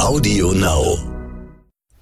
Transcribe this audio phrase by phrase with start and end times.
[0.00, 0.98] Audio Now.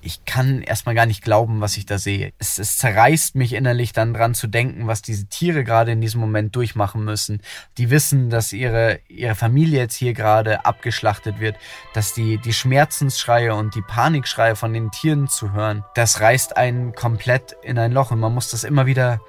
[0.01, 2.33] Ich kann erstmal gar nicht glauben, was ich da sehe.
[2.39, 6.21] Es, es zerreißt mich innerlich dann dran zu denken, was diese Tiere gerade in diesem
[6.21, 7.43] Moment durchmachen müssen.
[7.77, 11.57] Die wissen, dass ihre, ihre Familie jetzt hier gerade abgeschlachtet wird,
[11.95, 16.93] dass die, die Schmerzensschreie und die Panikschreie von den Tieren zu hören, das reißt einen
[16.95, 19.21] komplett in ein Loch und man muss das immer wieder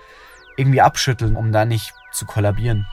[0.57, 2.87] irgendwie abschütteln, um da nicht zu kollabieren.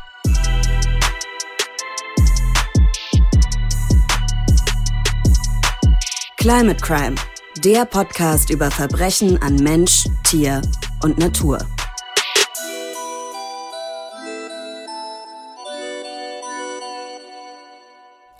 [6.48, 7.16] Climate Crime,
[7.64, 10.62] der Podcast über Verbrechen an Mensch, Tier
[11.02, 11.58] und Natur.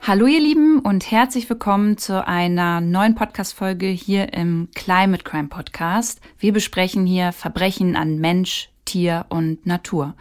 [0.02, 6.20] Hallo ihr Lieben und herzlich willkommen zu einer neuen Podcast-Folge hier im Climate Crime Podcast.
[6.38, 10.15] Wir besprechen hier Verbrechen an Mensch, Tier und Natur.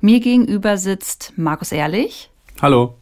[0.00, 2.30] Mir gegenüber sitzt Markus Ehrlich.
[2.60, 3.01] Hallo.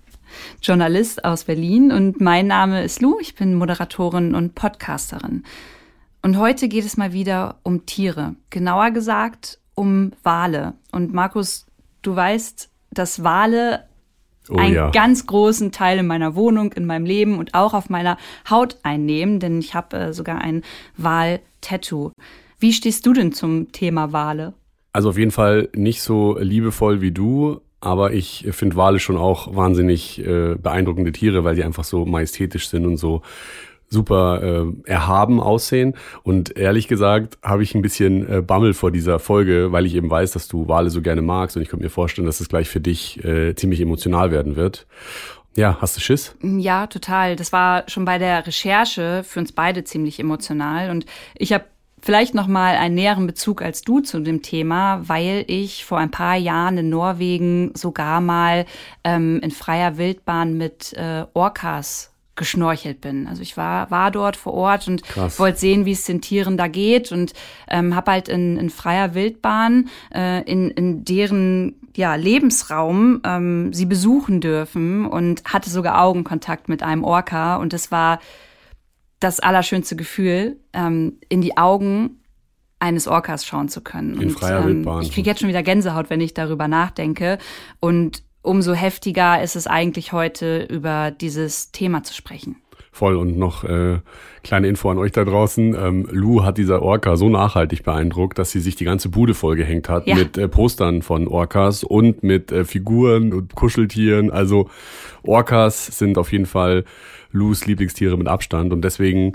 [0.62, 3.19] Journalist aus Berlin und mein Name ist Lou.
[3.20, 5.45] Ich bin Moderatorin und Podcasterin.
[6.22, 8.37] Und heute geht es mal wieder um Tiere.
[8.50, 10.75] Genauer gesagt um Wale.
[10.92, 11.67] Und Markus,
[12.03, 13.84] du weißt, dass Wale
[14.48, 14.91] Oh, einen ja.
[14.91, 18.17] ganz großen Teil in meiner Wohnung, in meinem Leben und auch auf meiner
[18.48, 20.62] Haut einnehmen, denn ich habe äh, sogar ein
[20.97, 22.11] Wal-Tattoo.
[22.59, 24.55] Wie stehst du denn zum Thema Wale?
[24.92, 29.55] Also auf jeden Fall nicht so liebevoll wie du, aber ich finde Wale schon auch
[29.55, 33.22] wahnsinnig äh, beeindruckende Tiere, weil die einfach so majestätisch sind und so
[33.91, 35.95] super äh, erhaben aussehen.
[36.22, 40.09] Und ehrlich gesagt habe ich ein bisschen äh, Bammel vor dieser Folge, weil ich eben
[40.09, 42.69] weiß, dass du Wale so gerne magst und ich könnte mir vorstellen, dass es gleich
[42.69, 44.87] für dich äh, ziemlich emotional werden wird.
[45.56, 46.37] Ja, hast du Schiss?
[46.42, 47.34] Ja, total.
[47.34, 51.65] Das war schon bei der Recherche für uns beide ziemlich emotional und ich habe
[52.03, 56.11] vielleicht noch mal einen näheren Bezug als du zu dem Thema, weil ich vor ein
[56.11, 58.67] paar Jahren in Norwegen sogar mal
[59.05, 63.27] ähm, in freier Wildbahn mit äh, Orcas geschnorchelt bin.
[63.27, 65.03] Also ich war, war dort vor Ort und
[65.39, 67.34] wollte sehen, wie es den Tieren da geht und
[67.69, 73.84] ähm, habe halt in, in freier Wildbahn äh, in, in deren ja, Lebensraum ähm, sie
[73.84, 78.21] besuchen dürfen und hatte sogar Augenkontakt mit einem Orca und es war
[79.20, 82.16] das allerschönste Gefühl, ähm, in die Augen
[82.78, 84.14] eines Orcas schauen zu können.
[84.14, 85.03] In und, freier ähm, Wildbahn.
[85.03, 87.38] Ich kriege jetzt schon wieder Gänsehaut, wenn ich darüber nachdenke.
[87.78, 92.56] Und umso heftiger ist es eigentlich heute, über dieses Thema zu sprechen.
[92.92, 94.00] Voll und noch äh,
[94.42, 95.75] kleine Info an euch da draußen.
[95.75, 99.88] Ähm, Lou hat dieser Orca so nachhaltig beeindruckt, dass sie sich die ganze Bude vollgehängt
[99.88, 100.16] hat Ja.
[100.16, 104.32] mit äh, Postern von Orcas und mit äh, Figuren und Kuscheltieren.
[104.32, 104.69] Also
[105.22, 106.84] Orcas sind auf jeden Fall
[107.32, 109.32] Lous Lieblingstiere mit Abstand und deswegen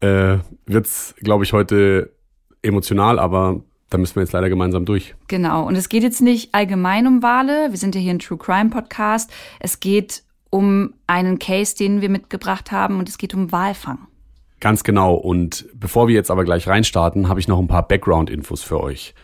[0.00, 2.12] äh, wird's, glaube ich, heute
[2.62, 5.14] emotional, aber da müssen wir jetzt leider gemeinsam durch.
[5.28, 5.66] Genau.
[5.66, 7.70] Und es geht jetzt nicht allgemein um Wale.
[7.70, 9.30] Wir sind ja hier ein True Crime Podcast.
[9.58, 14.06] Es geht um einen Case, den wir mitgebracht haben und es geht um Walfang.
[14.60, 15.14] Ganz genau.
[15.14, 19.14] Und bevor wir jetzt aber gleich reinstarten, habe ich noch ein paar Background-Infos für euch.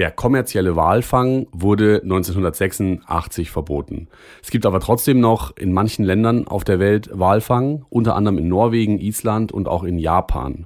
[0.00, 4.08] Der kommerzielle Walfang wurde 1986 verboten.
[4.42, 8.48] Es gibt aber trotzdem noch in manchen Ländern auf der Welt Walfang, unter anderem in
[8.48, 10.64] Norwegen, Island und auch in Japan.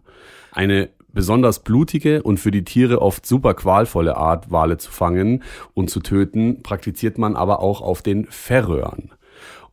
[0.52, 5.42] Eine besonders blutige und für die Tiere oft super qualvolle Art, Wale zu fangen
[5.74, 9.10] und zu töten, praktiziert man aber auch auf den Färöern.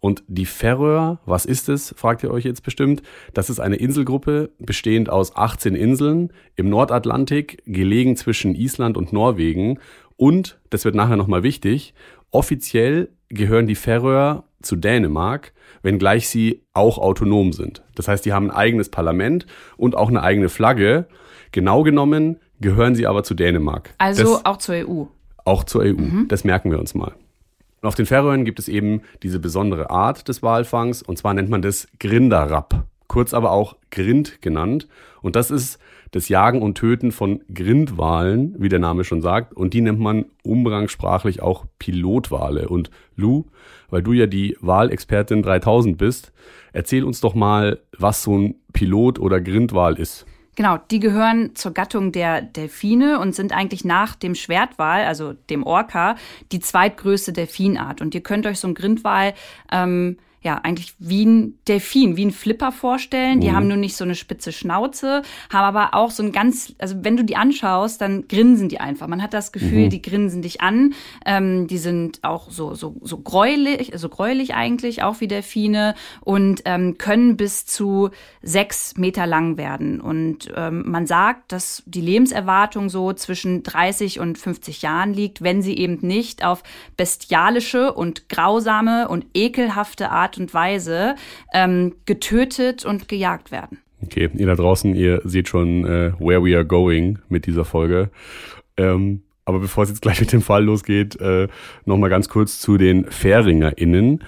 [0.01, 3.03] Und die Färöer, was ist es, fragt ihr euch jetzt bestimmt.
[3.35, 9.79] Das ist eine Inselgruppe bestehend aus 18 Inseln im Nordatlantik, gelegen zwischen Island und Norwegen.
[10.17, 11.93] Und, das wird nachher nochmal wichtig,
[12.31, 15.53] offiziell gehören die Färöer zu Dänemark,
[15.83, 17.83] wenngleich sie auch autonom sind.
[17.95, 19.45] Das heißt, die haben ein eigenes Parlament
[19.77, 21.05] und auch eine eigene Flagge.
[21.51, 23.93] Genau genommen gehören sie aber zu Dänemark.
[23.99, 25.03] Also Das- auch zur EU.
[25.45, 25.95] auch zur EU.
[26.27, 27.13] Das merken wir uns mal.
[27.81, 31.49] Und auf den Färöern gibt es eben diese besondere Art des Walfangs und zwar nennt
[31.49, 34.87] man das Grinderrapp, kurz aber auch Grind genannt.
[35.21, 35.79] Und das ist
[36.11, 39.53] das Jagen und Töten von Grindwalen, wie der Name schon sagt.
[39.53, 42.67] Und die nennt man umgangssprachlich auch Pilotwale.
[42.67, 43.45] Und Lou,
[43.89, 46.33] weil du ja die Walexpertin 3000 bist,
[46.73, 50.25] erzähl uns doch mal, was so ein Pilot oder Grindwal ist.
[50.55, 55.63] Genau, die gehören zur Gattung der Delfine und sind eigentlich nach dem Schwertwal, also dem
[55.63, 56.17] Orca,
[56.51, 58.01] die zweitgrößte Delfinart.
[58.01, 59.33] Und ihr könnt euch so einen Grindwal
[59.71, 63.41] ähm, ja eigentlich wie ein Delfin, wie ein Flipper vorstellen.
[63.41, 65.21] Die haben nur nicht so eine spitze Schnauze,
[65.51, 69.07] haben aber auch so ein ganz, also wenn du die anschaust, dann grinsen die einfach.
[69.07, 70.93] Man hat das Gefühl, die grinsen dich an.
[71.25, 76.63] Ähm, die sind auch so so so gräulich, so gräulich eigentlich, auch wie Delfine und
[76.65, 78.09] ähm, können bis zu
[78.41, 80.01] sechs Meter lang werden.
[80.01, 85.61] Und ähm, man sagt, dass die Lebenserwartung so zwischen 30 und 50 Jahren liegt, wenn
[85.61, 86.63] sie eben nicht auf
[86.97, 91.15] bestialische und grausame und ekelhafte Art Art und Weise
[91.53, 93.79] ähm, getötet und gejagt werden.
[94.01, 98.09] Okay, ihr da draußen, ihr seht schon, äh, where we are going mit dieser Folge.
[98.77, 101.49] Ähm, aber bevor es jetzt gleich mit dem Fall losgeht, äh,
[101.85, 104.23] nochmal ganz kurz zu den FähringerInnen.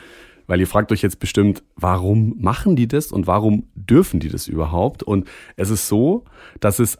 [0.45, 4.49] Weil ihr fragt euch jetzt bestimmt, warum machen die das und warum dürfen die das
[4.49, 5.01] überhaupt?
[5.01, 6.25] Und es ist so,
[6.59, 6.97] dass es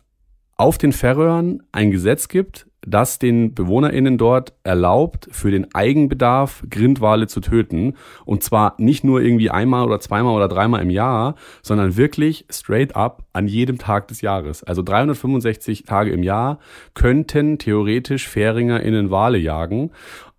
[0.56, 7.28] auf den Färöern ein Gesetz gibt, das den BewohnerInnen dort erlaubt, für den Eigenbedarf Grindwale
[7.28, 7.96] zu töten.
[8.26, 12.96] Und zwar nicht nur irgendwie einmal oder zweimal oder dreimal im Jahr, sondern wirklich straight
[12.96, 14.64] up an jedem Tag des Jahres.
[14.64, 16.60] Also 365 Tage im Jahr
[16.94, 19.92] könnten theoretisch FäringerInnen Wale jagen.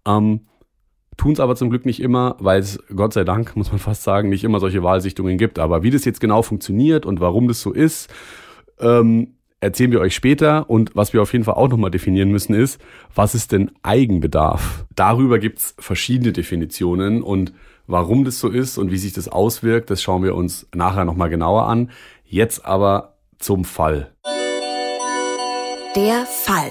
[0.07, 0.41] Ähm,
[1.17, 4.03] Tun es aber zum Glück nicht immer, weil es, Gott sei Dank, muss man fast
[4.03, 5.59] sagen, nicht immer solche Wahlsichtungen gibt.
[5.59, 8.13] Aber wie das jetzt genau funktioniert und warum das so ist,
[8.81, 9.34] ähm,
[9.65, 10.69] erzählen wir euch später.
[10.71, 12.81] Und was wir auf jeden Fall auch nochmal definieren müssen, ist,
[13.15, 14.85] was ist denn Eigenbedarf?
[14.95, 17.53] Darüber gibt's verschiedene Definitionen und
[17.87, 21.31] warum das so ist und wie sich das auswirkt, das schauen wir uns nachher nochmal
[21.31, 21.91] genauer an.
[22.25, 24.13] Jetzt aber zum Fall.
[25.97, 26.71] Der Fall.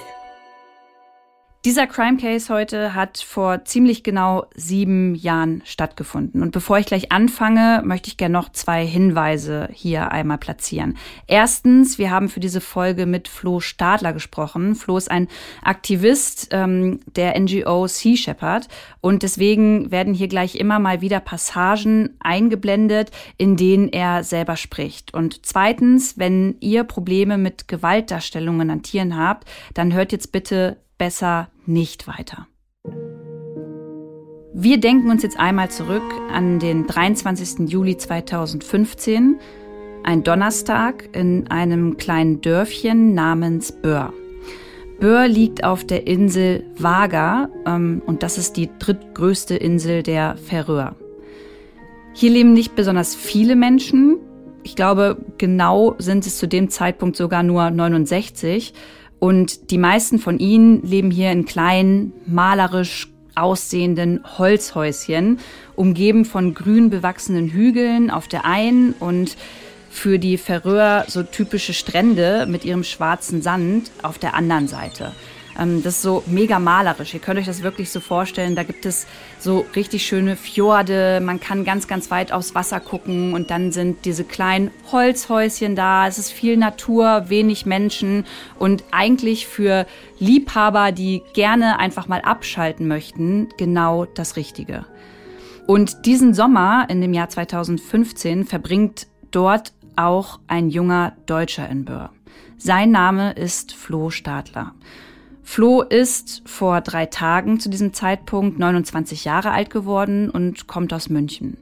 [1.66, 6.42] Dieser Crime Case heute hat vor ziemlich genau sieben Jahren stattgefunden.
[6.42, 10.98] Und bevor ich gleich anfange, möchte ich gerne noch zwei Hinweise hier einmal platzieren.
[11.26, 14.76] Erstens, wir haben für diese Folge mit Flo Stadler gesprochen.
[14.76, 15.30] Flo ist ein
[15.62, 18.68] Aktivist ähm, der NGO Sea Shepherd
[19.00, 25.14] und deswegen werden hier gleich immer mal wieder Passagen eingeblendet, in denen er selber spricht.
[25.14, 31.50] Und zweitens, wenn ihr Probleme mit Gewaltdarstellungen an Tieren habt, dann hört jetzt bitte besser
[31.66, 32.48] nicht weiter.
[34.56, 37.70] Wir denken uns jetzt einmal zurück an den 23.
[37.70, 39.40] Juli 2015,
[40.04, 44.14] ein Donnerstag in einem kleinen Dörfchen namens Böhr.
[45.00, 50.96] Böhr liegt auf der Insel Vaga ähm, und das ist die drittgrößte Insel der Färöer.
[52.14, 54.18] Hier leben nicht besonders viele Menschen.
[54.62, 58.74] Ich glaube, genau sind es zu dem Zeitpunkt sogar nur 69.
[59.24, 65.40] Und die meisten von ihnen leben hier in kleinen, malerisch aussehenden Holzhäuschen,
[65.78, 69.38] umgeben von grün bewachsenen Hügeln auf der einen und
[69.90, 75.14] für die Färöer so typische Strände mit ihrem schwarzen Sand auf der anderen Seite.
[75.58, 77.14] Ähm, das ist so mega malerisch.
[77.14, 78.56] Ihr könnt euch das wirklich so vorstellen.
[78.56, 79.08] Da gibt es
[79.40, 81.22] so richtig schöne Fjorde.
[81.22, 86.08] Man kann ganz, ganz weit aufs Wasser gucken und dann sind diese kleinen Holzhäuschen da.
[86.08, 88.26] Es ist viel Natur, wenig Menschen
[88.58, 89.86] und eigentlich für
[90.20, 94.86] Liebhaber, die gerne einfach mal abschalten möchten, genau das Richtige.
[95.66, 102.10] Und diesen Sommer in dem Jahr 2015 verbringt dort auch ein junger Deutscher in Böhr.
[102.58, 104.74] Sein Name ist Flo Stadler.
[105.44, 111.10] Flo ist vor drei Tagen zu diesem Zeitpunkt 29 Jahre alt geworden und kommt aus
[111.10, 111.58] München.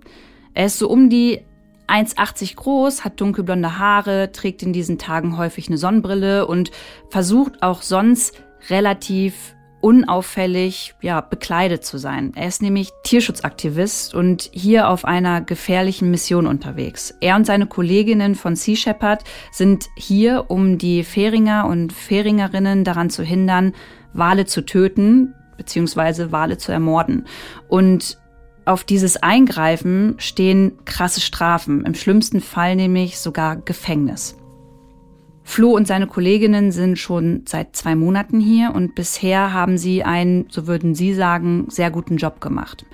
[0.53, 1.41] Er ist so um die
[1.87, 6.71] 1,80 groß, hat dunkelblonde Haare, trägt in diesen Tagen häufig eine Sonnenbrille und
[7.09, 12.31] versucht auch sonst relativ unauffällig, ja, bekleidet zu sein.
[12.35, 17.13] Er ist nämlich Tierschutzaktivist und hier auf einer gefährlichen Mission unterwegs.
[17.19, 23.09] Er und seine Kolleginnen von Sea Shepherd sind hier, um die Fähringer und Fähringerinnen daran
[23.09, 23.73] zu hindern,
[24.13, 27.25] Wale zu töten, beziehungsweise Wale zu ermorden.
[27.67, 28.17] Und
[28.65, 34.37] auf dieses Eingreifen stehen krasse Strafen, im schlimmsten Fall nämlich sogar Gefängnis.
[35.43, 40.45] Flo und seine Kolleginnen sind schon seit zwei Monaten hier und bisher haben sie einen,
[40.49, 42.85] so würden sie sagen, sehr guten Job gemacht.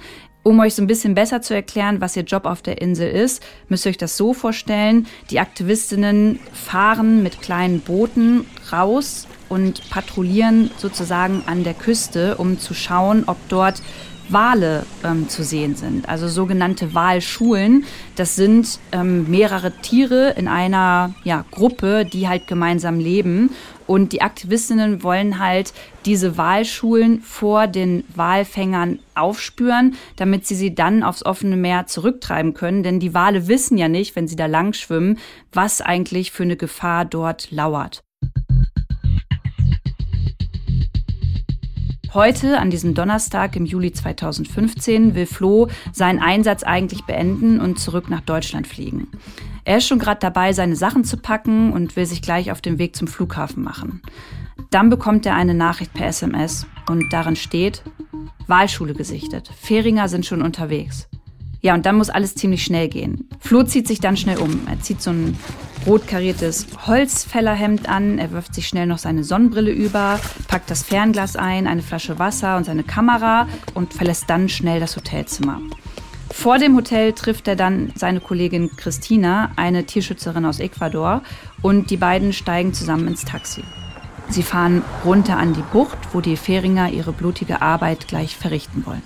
[0.47, 3.43] Um euch so ein bisschen besser zu erklären, was ihr Job auf der Insel ist,
[3.67, 5.05] müsst ihr euch das so vorstellen.
[5.29, 12.73] Die Aktivistinnen fahren mit kleinen Booten raus und patrouillieren sozusagen an der Küste, um zu
[12.73, 13.81] schauen, ob dort
[14.29, 17.85] Wale ähm, zu sehen sind, also sogenannte Walschulen.
[18.15, 23.51] Das sind ähm, mehrere Tiere in einer ja, Gruppe, die halt gemeinsam leben.
[23.85, 25.73] Und die Aktivistinnen wollen halt
[26.05, 32.83] diese Walschulen vor den Walfängern aufspüren, damit sie sie dann aufs offene Meer zurücktreiben können.
[32.83, 35.17] Denn die Wale wissen ja nicht, wenn sie da lang schwimmen,
[35.53, 38.01] was eigentlich für eine Gefahr dort lauert.
[42.13, 48.09] Heute, an diesem Donnerstag im Juli 2015, will Flo seinen Einsatz eigentlich beenden und zurück
[48.09, 49.09] nach Deutschland fliegen.
[49.65, 52.79] Er ist schon gerade dabei, seine Sachen zu packen und will sich gleich auf den
[52.79, 54.01] Weg zum Flughafen machen.
[54.69, 57.83] Dann bekommt er eine Nachricht per SMS und darin steht,
[58.47, 59.51] Wahlschule gesichtet.
[59.59, 61.09] Fähringer sind schon unterwegs.
[61.67, 63.27] Ja, und dann muss alles ziemlich schnell gehen.
[63.41, 64.61] Flo zieht sich dann schnell um.
[64.69, 65.37] Er zieht so ein
[65.85, 71.35] rot kariertes Holzfällerhemd an, er wirft sich schnell noch seine Sonnenbrille über, packt das Fernglas
[71.35, 75.59] ein, eine Flasche Wasser und seine Kamera und verlässt dann schnell das Hotelzimmer.
[76.31, 81.21] Vor dem Hotel trifft er dann seine Kollegin Christina, eine Tierschützerin aus Ecuador,
[81.61, 83.65] und die beiden steigen zusammen ins Taxi.
[84.29, 89.03] Sie fahren runter an die Bucht, wo die Fähringer ihre blutige Arbeit gleich verrichten wollen.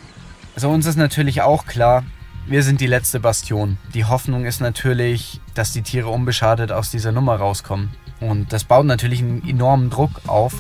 [0.53, 2.03] Also uns ist natürlich auch klar,
[2.48, 3.77] wir sind die letzte Bastion.
[3.93, 7.91] Die Hoffnung ist natürlich, dass die Tiere unbeschadet aus dieser Nummer rauskommen.
[8.19, 10.53] Und das baut natürlich einen enormen Druck auf,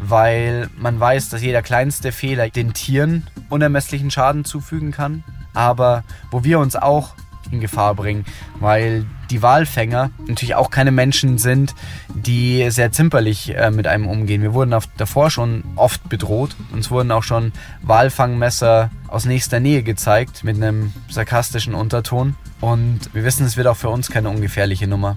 [0.00, 5.24] weil man weiß, dass jeder kleinste Fehler den Tieren unermesslichen Schaden zufügen kann.
[5.52, 7.14] Aber wo wir uns auch
[7.50, 8.24] in Gefahr bringen,
[8.60, 11.74] weil die Walfänger natürlich auch keine Menschen sind,
[12.14, 14.42] die sehr zimperlich äh, mit einem umgehen.
[14.42, 16.56] Wir wurden auf, davor schon oft bedroht.
[16.72, 17.52] Uns wurden auch schon
[17.82, 22.34] Walfangmesser aus nächster Nähe gezeigt mit einem sarkastischen Unterton.
[22.60, 25.16] Und wir wissen, es wird auch für uns keine ungefährliche Nummer.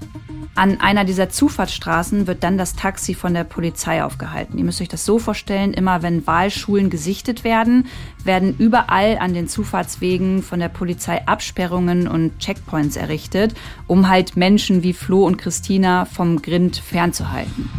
[0.55, 4.57] An einer dieser Zufahrtsstraßen wird dann das Taxi von der Polizei aufgehalten.
[4.57, 7.87] Ihr müsst euch das so vorstellen, immer wenn Wahlschulen gesichtet werden,
[8.25, 13.53] werden überall an den Zufahrtswegen von der Polizei Absperrungen und Checkpoints errichtet,
[13.87, 17.69] um halt Menschen wie Flo und Christina vom Grind fernzuhalten.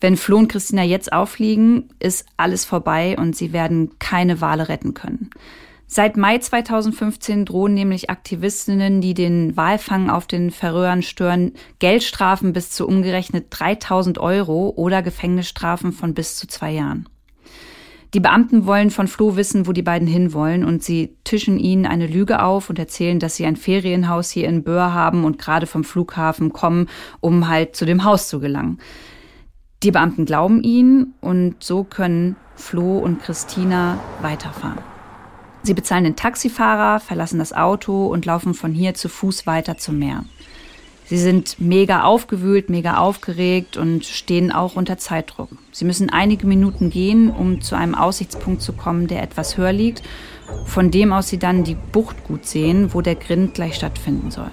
[0.00, 4.94] Wenn Flo und Christina jetzt auffliegen, ist alles vorbei und sie werden keine Wale retten
[4.94, 5.30] können.
[5.90, 12.70] Seit Mai 2015 drohen nämlich Aktivistinnen, die den Walfang auf den Färöern stören, Geldstrafen bis
[12.70, 17.08] zu umgerechnet 3000 Euro oder Gefängnisstrafen von bis zu zwei Jahren.
[18.14, 22.06] Die Beamten wollen von Flo wissen, wo die beiden hinwollen und sie tischen ihnen eine
[22.06, 25.84] Lüge auf und erzählen, dass sie ein Ferienhaus hier in Böhr haben und gerade vom
[25.84, 26.88] Flughafen kommen,
[27.20, 28.78] um halt zu dem Haus zu gelangen.
[29.82, 34.80] Die Beamten glauben ihnen und so können Flo und Christina weiterfahren.
[35.62, 39.98] Sie bezahlen den Taxifahrer, verlassen das Auto und laufen von hier zu Fuß weiter zum
[39.98, 40.24] Meer.
[41.08, 45.48] Sie sind mega aufgewühlt, mega aufgeregt und stehen auch unter Zeitdruck.
[45.72, 50.02] Sie müssen einige Minuten gehen, um zu einem Aussichtspunkt zu kommen, der etwas höher liegt,
[50.66, 54.50] von dem aus sie dann die Bucht gut sehen, wo der Grind gleich stattfinden soll.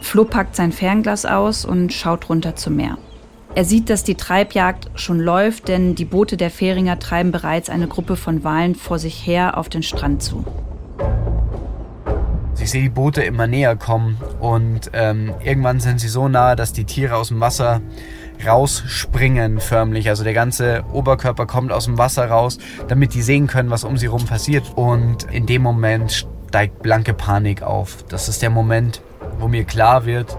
[0.00, 2.96] Flo packt sein Fernglas aus und schaut runter zum Meer.
[3.54, 7.88] Er sieht, dass die Treibjagd schon läuft, denn die Boote der Fähringer treiben bereits eine
[7.88, 10.46] Gruppe von Walen vor sich her auf den Strand zu.
[12.62, 16.72] Ich sehe die Boote immer näher kommen und ähm, irgendwann sind sie so nahe, dass
[16.72, 17.80] die Tiere aus dem Wasser
[18.46, 20.08] rausspringen förmlich.
[20.08, 23.96] Also der ganze Oberkörper kommt aus dem Wasser raus, damit die sehen können, was um
[23.96, 24.64] sie herum passiert.
[24.76, 28.04] Und in dem Moment steigt blanke Panik auf.
[28.08, 29.02] Das ist der Moment,
[29.40, 30.38] wo mir klar wird,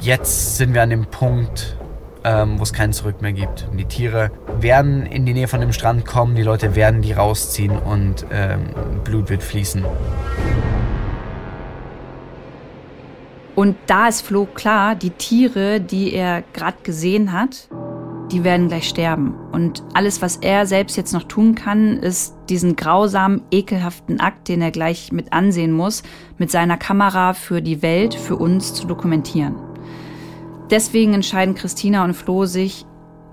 [0.00, 1.76] jetzt sind wir an dem Punkt,
[2.24, 3.68] ähm, wo es kein Zurück mehr gibt.
[3.70, 7.12] Und die Tiere werden in die Nähe von dem Strand kommen, die Leute werden die
[7.12, 8.70] rausziehen und ähm,
[9.04, 9.84] Blut wird fließen.
[13.56, 17.68] Und da ist Flo klar, die Tiere, die er gerade gesehen hat,
[18.30, 19.34] die werden gleich sterben.
[19.50, 24.60] Und alles, was er selbst jetzt noch tun kann, ist diesen grausamen, ekelhaften Akt, den
[24.60, 26.02] er gleich mit ansehen muss,
[26.36, 29.56] mit seiner Kamera für die Welt, für uns zu dokumentieren.
[30.70, 32.84] Deswegen entscheiden Christina und Flo sich,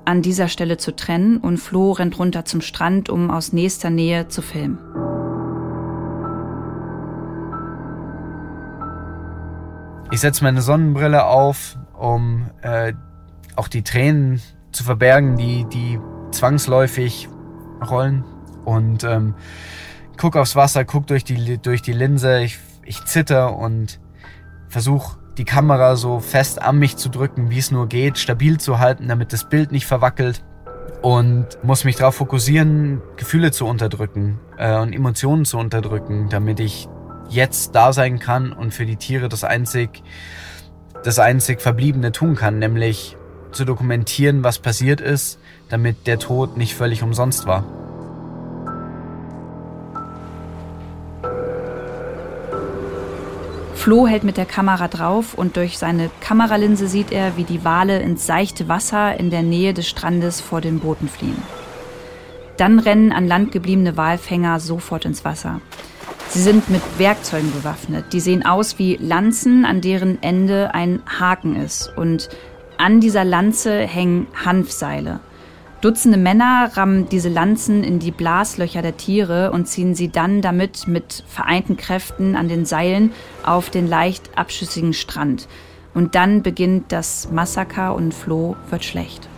[0.06, 4.28] an dieser Stelle zu trennen und Flo rennt runter zum Strand, um aus nächster Nähe
[4.28, 4.78] zu filmen.
[10.14, 12.94] Ich setze meine Sonnenbrille auf, um äh,
[13.56, 17.30] auch die Tränen zu verbergen, die, die zwangsläufig
[17.90, 18.24] rollen.
[18.64, 19.34] Und ähm,
[20.16, 22.44] guck aufs Wasser, guck durch die, durch die Linse.
[22.44, 24.00] Ich, ich zitter und
[24.68, 28.78] versuche die Kamera so fest an mich zu drücken, wie es nur geht, stabil zu
[28.78, 30.46] halten, damit das Bild nicht verwackelt
[31.02, 36.88] und muss mich darauf fokussieren, Gefühle zu unterdrücken äh, und Emotionen zu unterdrücken, damit ich
[37.30, 40.04] jetzt da sein kann und für die Tiere das einzig,
[41.04, 43.18] das einzig Verbliebene tun kann, nämlich
[43.52, 45.40] zu dokumentieren, was passiert ist,
[45.70, 47.64] damit der Tod nicht völlig umsonst war.
[53.84, 58.00] Flo hält mit der Kamera drauf und durch seine Kameralinse sieht er, wie die Wale
[58.00, 61.42] ins seichte Wasser in der Nähe des Strandes vor den Booten fliehen.
[62.56, 65.60] Dann rennen an Land gebliebene Walfänger sofort ins Wasser.
[66.34, 68.12] Sie sind mit Werkzeugen bewaffnet.
[68.12, 71.94] Die sehen aus wie Lanzen, an deren Ende ein Haken ist.
[71.96, 72.28] Und
[72.80, 75.20] an dieser Lanze hängen Hanfseile.
[75.82, 80.88] Dutzende Männer rammen diese Lanzen in die Blaslöcher der Tiere und ziehen sie dann damit
[80.88, 83.12] mit vereinten Kräften an den Seilen
[83.44, 85.48] auf den leicht abschüssigen Strand.
[85.94, 89.30] Und dann beginnt das Massaker und Flo wird schlecht.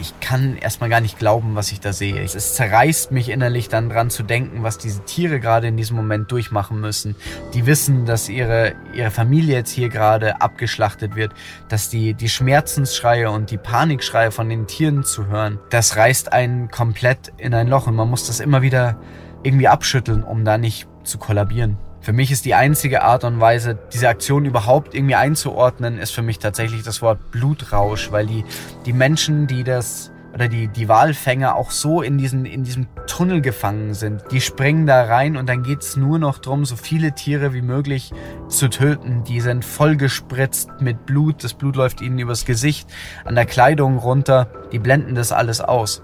[0.00, 2.22] Ich kann erstmal gar nicht glauben, was ich da sehe.
[2.22, 6.30] Es zerreißt mich innerlich dann dran zu denken, was diese Tiere gerade in diesem Moment
[6.30, 7.16] durchmachen müssen.
[7.54, 11.32] Die wissen, dass ihre, ihre Familie jetzt hier gerade abgeschlachtet wird,
[11.68, 16.70] dass die, die Schmerzensschreie und die Panikschreie von den Tieren zu hören, das reißt einen
[16.70, 18.96] komplett in ein Loch und man muss das immer wieder
[19.42, 21.78] irgendwie abschütteln, um da nicht zu kollabieren.
[22.06, 26.22] Für mich ist die einzige Art und Weise, diese Aktion überhaupt irgendwie einzuordnen, ist für
[26.22, 28.44] mich tatsächlich das Wort Blutrausch, weil die,
[28.84, 33.40] die Menschen, die das oder die, die Walfänger auch so in, diesen, in diesem Tunnel
[33.40, 34.22] gefangen sind.
[34.30, 38.12] Die springen da rein und dann geht's nur noch drum, so viele Tiere wie möglich
[38.46, 39.24] zu töten.
[39.24, 41.42] Die sind voll gespritzt mit Blut.
[41.42, 42.88] Das Blut läuft ihnen übers Gesicht,
[43.24, 44.46] an der Kleidung runter.
[44.70, 46.02] Die blenden das alles aus.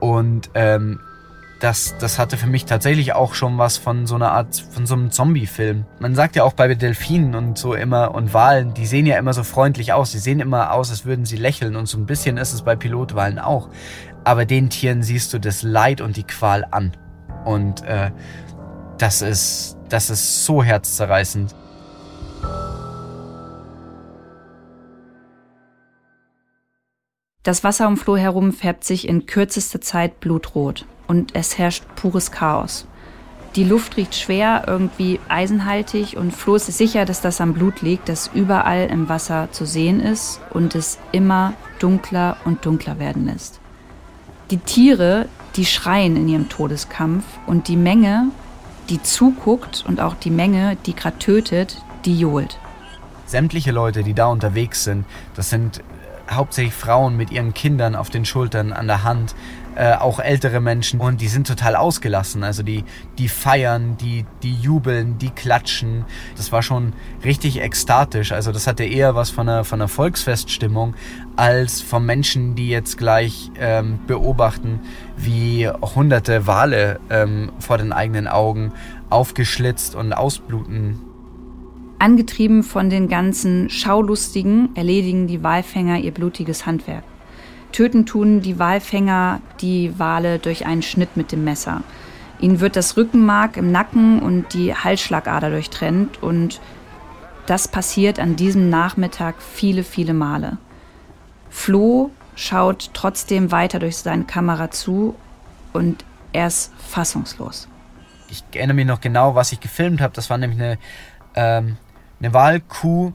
[0.00, 0.98] Und ähm,
[1.62, 4.94] das, das hatte für mich tatsächlich auch schon was von so einer Art, von so
[4.94, 5.84] einem Zombie-Film.
[6.00, 9.32] Man sagt ja auch bei Delfinen und so immer und Walen, die sehen ja immer
[9.32, 10.10] so freundlich aus.
[10.10, 12.74] Die sehen immer aus, als würden sie lächeln und so ein bisschen ist es bei
[12.74, 13.68] Pilotwalen auch.
[14.24, 16.96] Aber den Tieren siehst du das Leid und die Qual an.
[17.44, 18.10] Und äh,
[18.98, 21.54] das ist, das ist so herzzerreißend.
[27.44, 32.32] Das Wasser um Flo herum färbt sich in kürzester Zeit blutrot und es herrscht pures
[32.32, 32.86] Chaos.
[33.54, 38.08] Die Luft riecht schwer, irgendwie eisenhaltig und Flo ist sicher, dass das am Blut liegt,
[38.08, 43.60] das überall im Wasser zu sehen ist und es immer dunkler und dunkler werden lässt.
[44.50, 48.28] Die Tiere, die schreien in ihrem Todeskampf und die Menge,
[48.88, 51.76] die zuguckt und auch die Menge, die gerade tötet,
[52.06, 52.56] die johlt.
[53.26, 55.04] Sämtliche Leute, die da unterwegs sind,
[55.36, 55.82] das sind
[56.30, 59.34] hauptsächlich Frauen mit ihren Kindern auf den Schultern, an der Hand,
[59.76, 62.44] äh, auch ältere Menschen und die sind total ausgelassen.
[62.44, 62.84] Also die,
[63.18, 66.04] die feiern, die, die jubeln, die klatschen.
[66.36, 66.92] Das war schon
[67.24, 68.32] richtig ekstatisch.
[68.32, 70.94] Also das hatte eher was von einer, von einer Volksfeststimmung
[71.36, 74.80] als von Menschen, die jetzt gleich ähm, beobachten,
[75.16, 78.72] wie hunderte Wale ähm, vor den eigenen Augen
[79.10, 81.00] aufgeschlitzt und ausbluten
[82.02, 87.04] Angetrieben von den ganzen Schaulustigen erledigen die Walfänger ihr blutiges Handwerk.
[87.72, 91.82] Töten tun die Walfänger die Wale durch einen Schnitt mit dem Messer.
[92.40, 96.60] Ihnen wird das Rückenmark im Nacken und die Halsschlagader durchtrennt und
[97.46, 100.58] das passiert an diesem Nachmittag viele, viele Male.
[101.50, 105.14] Flo schaut trotzdem weiter durch seine Kamera zu
[105.72, 107.68] und er ist fassungslos.
[108.28, 110.14] Ich erinnere mich noch genau, was ich gefilmt habe.
[110.14, 110.78] Das war nämlich eine,
[111.34, 111.76] ähm,
[112.20, 113.12] eine Walkuh,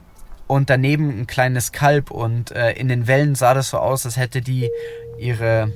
[0.48, 4.16] und daneben ein kleines Kalb und äh, in den Wellen sah das so aus, als
[4.16, 4.70] hätte die
[5.18, 5.70] ihre,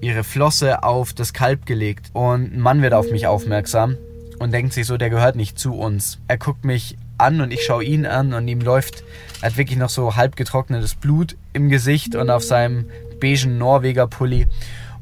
[0.00, 2.10] ihre Flosse auf das Kalb gelegt.
[2.12, 3.96] Und ein Mann wird auf mich aufmerksam
[4.38, 6.18] und denkt sich so, der gehört nicht zu uns.
[6.28, 9.02] Er guckt mich an und ich schaue ihn an und ihm läuft,
[9.40, 14.06] er hat wirklich noch so halb getrocknetes Blut im Gesicht und auf seinem beigen Norweger
[14.06, 14.46] Pulli.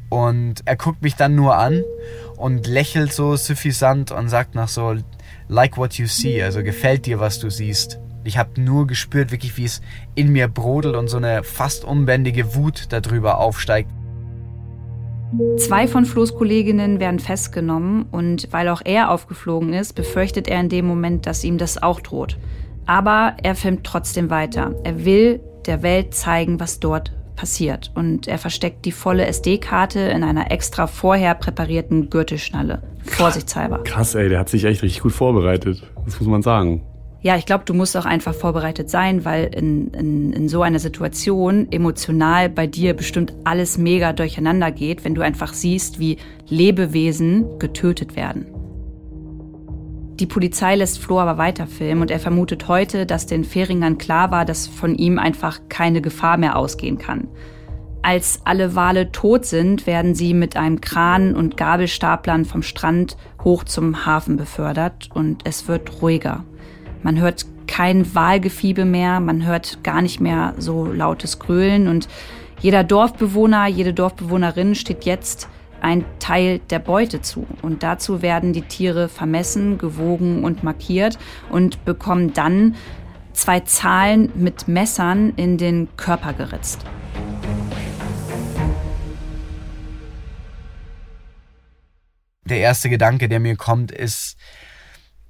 [0.08, 1.82] Und er guckt mich dann nur an
[2.36, 4.94] und lächelt so suffisant und sagt nach so,
[5.48, 7.98] like what you see, also gefällt dir, was du siehst.
[8.26, 9.80] Ich habe nur gespürt, wirklich, wie es
[10.16, 13.88] in mir brodelt und so eine fast unbändige Wut darüber aufsteigt.
[15.58, 20.68] Zwei von Flo's Kolleginnen werden festgenommen und weil auch er aufgeflogen ist, befürchtet er in
[20.68, 22.36] dem Moment, dass ihm das auch droht.
[22.86, 24.74] Aber er filmt trotzdem weiter.
[24.82, 27.92] Er will der Welt zeigen, was dort passiert.
[27.94, 32.82] Und er versteckt die volle SD-Karte in einer extra vorher präparierten Gürtelschnalle.
[33.04, 33.82] Vorsichtshalber.
[33.84, 35.82] Krass, ey, der hat sich echt richtig gut vorbereitet.
[36.04, 36.82] Das muss man sagen
[37.26, 40.78] ja, ich glaube, du musst auch einfach vorbereitet sein, weil in, in, in so einer
[40.78, 47.58] Situation emotional bei dir bestimmt alles mega durcheinander geht, wenn du einfach siehst, wie Lebewesen
[47.58, 48.46] getötet werden.
[50.20, 54.30] Die Polizei lässt Flo aber weiter filmen und er vermutet heute, dass den Färingern klar
[54.30, 57.26] war, dass von ihm einfach keine Gefahr mehr ausgehen kann.
[58.02, 63.64] Als alle Wale tot sind, werden sie mit einem Kran und Gabelstaplern vom Strand hoch
[63.64, 66.44] zum Hafen befördert und es wird ruhiger.
[67.06, 72.08] Man hört kein Wahlgefiebe mehr, man hört gar nicht mehr so lautes Grölen und
[72.60, 75.48] jeder Dorfbewohner, jede Dorfbewohnerin steht jetzt
[75.80, 77.46] ein Teil der Beute zu.
[77.62, 81.16] Und dazu werden die Tiere vermessen, gewogen und markiert
[81.48, 82.74] und bekommen dann
[83.32, 86.84] zwei Zahlen mit Messern in den Körper geritzt.
[92.46, 94.36] Der erste Gedanke, der mir kommt, ist,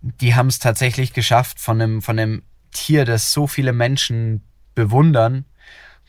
[0.01, 4.43] die haben es tatsächlich geschafft, von einem, von einem Tier, das so viele Menschen
[4.75, 5.45] bewundern,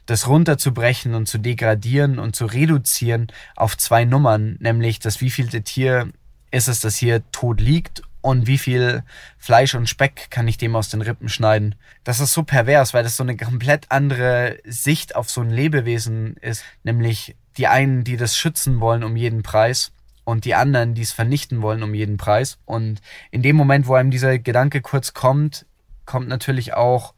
[0.06, 6.12] das runterzubrechen und zu degradieren und zu reduzieren auf zwei Nummern, nämlich das wievielte Tier
[6.52, 9.04] ist es, das hier tot liegt und wie viel
[9.38, 11.76] Fleisch und Speck kann ich dem aus den Rippen schneiden.
[12.04, 16.36] Das ist so pervers, weil das so eine komplett andere Sicht auf so ein Lebewesen
[16.38, 19.91] ist, nämlich die einen, die das schützen wollen um jeden Preis
[20.28, 22.58] und die anderen, die es vernichten wollen um jeden Preis.
[22.66, 23.00] Und
[23.32, 25.66] in dem Moment, wo einem dieser Gedanke kurz kommt,
[26.06, 27.13] kommt natürlich auch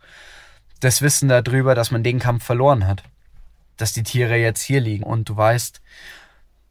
[0.79, 3.01] das Wissen darüber, dass man den Kampf verloren hat.
[3.77, 5.81] Dass die Tiere jetzt hier liegen und du weißt,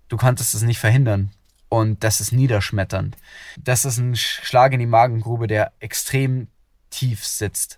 [0.07, 1.33] du konntest es nicht verhindern.
[1.69, 3.17] Und das ist niederschmetternd.
[3.57, 6.47] Das ist ein Schlag in die Magengrube, der extrem
[6.91, 7.78] tief sitzt.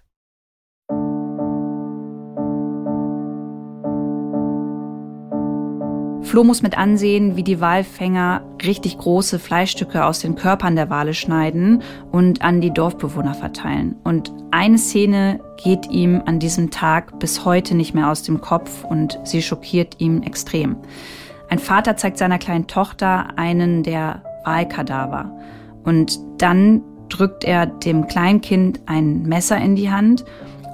[6.22, 11.14] Flo muss mit ansehen, wie die Walfänger richtig große Fleischstücke aus den Körpern der Wale
[11.14, 13.96] schneiden und an die Dorfbewohner verteilen.
[14.04, 18.84] Und eine Szene geht ihm an diesem Tag bis heute nicht mehr aus dem Kopf
[18.84, 20.76] und sie schockiert ihn extrem.
[21.48, 25.32] Ein Vater zeigt seiner kleinen Tochter einen der Walkadaver
[25.84, 30.24] und dann drückt er dem Kleinkind ein Messer in die Hand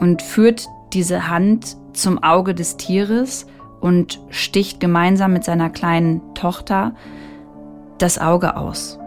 [0.01, 3.47] und führt diese Hand zum Auge des Tieres
[3.81, 6.95] und sticht gemeinsam mit seiner kleinen Tochter
[7.99, 8.99] das Auge aus.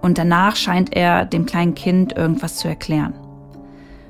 [0.00, 3.14] Und danach scheint er dem kleinen Kind irgendwas zu erklären.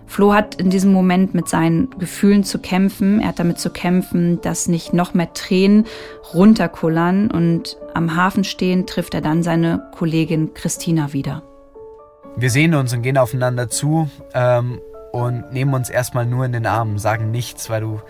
[0.06, 3.20] Flo hat in diesem Moment mit seinen Gefühlen zu kämpfen.
[3.20, 5.84] Er hat damit zu kämpfen, dass nicht noch mehr Tränen
[6.32, 7.30] runterkullern.
[7.30, 11.42] Und am Hafen stehen trifft er dann seine Kollegin Christina wieder.
[12.36, 14.80] Wir sehen uns und gehen aufeinander zu ähm,
[15.12, 18.00] und nehmen uns erstmal nur in den Arm, sagen nichts, weil du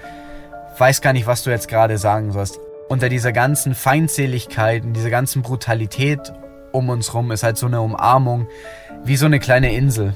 [0.78, 2.58] weiß gar nicht, was du jetzt gerade sagen sollst.
[2.88, 6.32] Unter dieser ganzen Feindseligkeit und dieser ganzen Brutalität
[6.72, 8.46] um uns rum ist halt so eine Umarmung
[9.04, 10.14] wie so eine kleine Insel,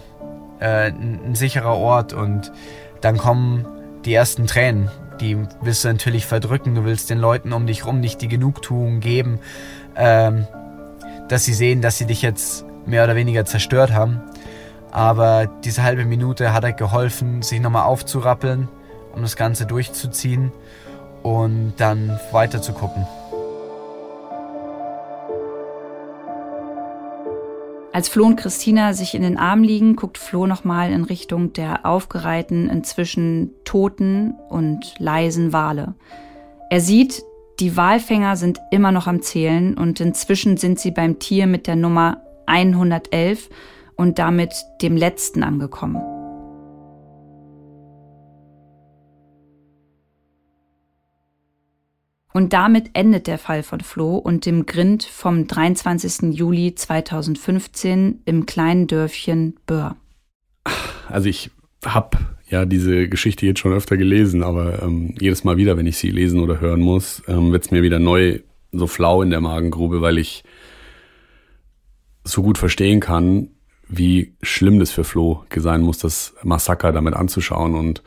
[0.60, 2.52] äh, ein, ein sicherer Ort und
[3.00, 3.66] dann kommen
[4.04, 4.90] die ersten Tränen.
[5.20, 6.74] Die willst du natürlich verdrücken.
[6.74, 9.38] Du willst den Leuten um dich rum nicht die Genugtuung geben,
[9.96, 10.46] ähm,
[11.28, 14.20] dass sie sehen, dass sie dich jetzt mehr oder weniger zerstört haben.
[14.90, 18.68] Aber diese halbe Minute hat er geholfen, sich nochmal aufzurappeln
[19.14, 20.52] um das Ganze durchzuziehen
[21.22, 23.06] und dann weiter zu gucken.
[27.92, 31.84] Als Flo und Christina sich in den Arm liegen, guckt Flo nochmal in Richtung der
[31.84, 35.94] aufgereihten, inzwischen toten und leisen Wale.
[36.70, 37.22] Er sieht,
[37.60, 41.76] die Walfänger sind immer noch am Zählen und inzwischen sind sie beim Tier mit der
[41.76, 43.50] Nummer 111
[43.96, 46.21] und damit dem letzten angekommen.
[52.32, 56.34] Und damit endet der Fall von Flo und dem Grind vom 23.
[56.34, 59.96] Juli 2015 im kleinen Dörfchen Böhr.
[61.08, 61.50] Also ich
[61.84, 62.18] habe
[62.48, 66.10] ja diese Geschichte jetzt schon öfter gelesen, aber ähm, jedes Mal wieder, wenn ich sie
[66.10, 68.40] lesen oder hören muss, ähm, wird es mir wieder neu
[68.72, 70.44] so flau in der Magengrube, weil ich
[72.24, 73.48] so gut verstehen kann,
[73.88, 78.02] wie schlimm das für Flo sein muss, das Massaker damit anzuschauen und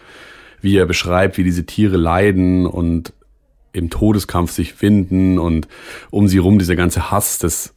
[0.62, 3.14] wie er beschreibt, wie diese Tiere leiden und
[3.76, 5.68] im Todeskampf sich winden und
[6.10, 7.74] um sie rum dieser ganze Hass, das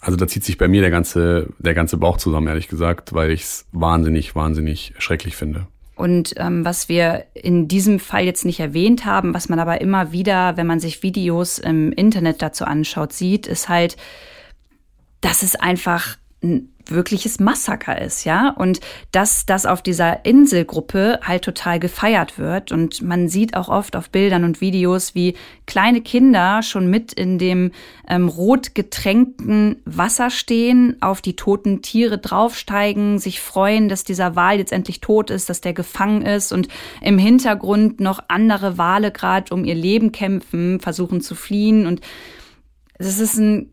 [0.00, 3.30] also da zieht sich bei mir der ganze, der ganze Bauch zusammen, ehrlich gesagt, weil
[3.30, 5.68] ich es wahnsinnig, wahnsinnig schrecklich finde.
[5.94, 10.10] Und ähm, was wir in diesem Fall jetzt nicht erwähnt haben, was man aber immer
[10.10, 13.96] wieder, wenn man sich Videos im Internet dazu anschaut, sieht, ist halt,
[15.20, 18.80] dass es einfach ein wirkliches Massaker ist, ja, und
[19.12, 22.72] dass das auf dieser Inselgruppe halt total gefeiert wird.
[22.72, 25.34] Und man sieht auch oft auf Bildern und Videos, wie
[25.66, 27.72] kleine Kinder schon mit in dem
[28.08, 34.58] ähm, rot getränkten Wasser stehen, auf die toten Tiere draufsteigen, sich freuen, dass dieser Wal
[34.58, 36.68] jetzt endlich tot ist, dass der gefangen ist und
[37.00, 41.86] im Hintergrund noch andere Wale gerade um ihr Leben kämpfen, versuchen zu fliehen.
[41.86, 42.00] Und
[42.98, 43.71] es ist ein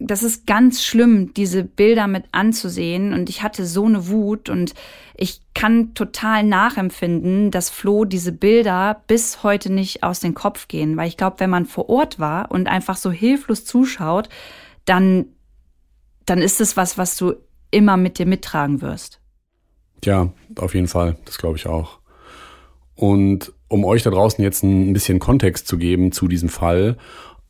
[0.00, 3.12] das ist ganz schlimm, diese Bilder mit anzusehen.
[3.12, 4.74] Und ich hatte so eine Wut und
[5.14, 10.96] ich kann total nachempfinden, dass Flo diese Bilder bis heute nicht aus dem Kopf gehen.
[10.96, 14.30] Weil ich glaube, wenn man vor Ort war und einfach so hilflos zuschaut,
[14.86, 15.26] dann,
[16.24, 17.34] dann ist es was, was du
[17.70, 19.20] immer mit dir mittragen wirst.
[20.02, 21.18] Ja, auf jeden Fall.
[21.26, 21.98] Das glaube ich auch.
[22.94, 26.96] Und um euch da draußen jetzt ein bisschen Kontext zu geben zu diesem Fall,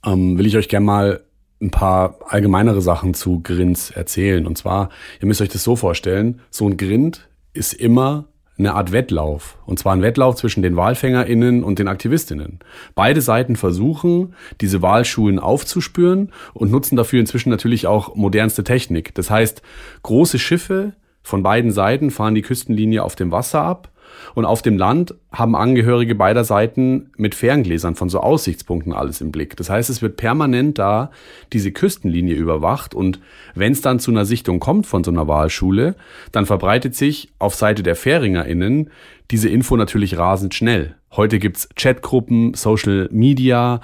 [0.04, 1.24] ähm, will ich euch gerne mal
[1.60, 4.46] ein paar allgemeinere Sachen zu Grinds erzählen.
[4.46, 4.88] Und zwar,
[5.20, 8.26] ihr müsst euch das so vorstellen, so ein Grind ist immer
[8.58, 9.58] eine Art Wettlauf.
[9.66, 12.60] Und zwar ein Wettlauf zwischen den WahlfängerInnen und den AktivistInnen.
[12.94, 19.14] Beide Seiten versuchen, diese Wahlschulen aufzuspüren und nutzen dafür inzwischen natürlich auch modernste Technik.
[19.14, 19.62] Das heißt,
[20.02, 20.92] große Schiffe
[21.22, 23.89] von beiden Seiten fahren die Küstenlinie auf dem Wasser ab
[24.34, 29.32] und auf dem Land haben Angehörige beider Seiten mit Ferngläsern von so Aussichtspunkten alles im
[29.32, 29.56] Blick.
[29.56, 31.10] Das heißt, es wird permanent da
[31.52, 33.20] diese Küstenlinie überwacht und
[33.54, 35.94] wenn es dann zu einer Sichtung kommt von so einer Wahlschule,
[36.32, 38.90] dann verbreitet sich auf Seite der FähringerInnen
[39.30, 40.96] diese Info natürlich rasend schnell.
[41.12, 43.80] Heute gibt's Chatgruppen, Social Media,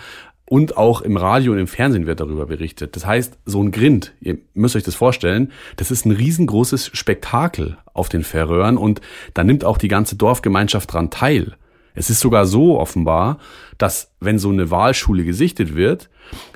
[0.48, 2.94] Und auch im Radio und im Fernsehen wird darüber berichtet.
[2.94, 7.78] Das heißt, so ein Grind, ihr müsst euch das vorstellen, das ist ein riesengroßes Spektakel
[7.94, 9.00] auf den Färöern und
[9.35, 11.56] da nimmt auch die ganze Dorfgemeinschaft dran teil.
[11.96, 13.38] Es ist sogar so offenbar,
[13.78, 16.09] dass wenn so eine Wahlschule gesichtet wird,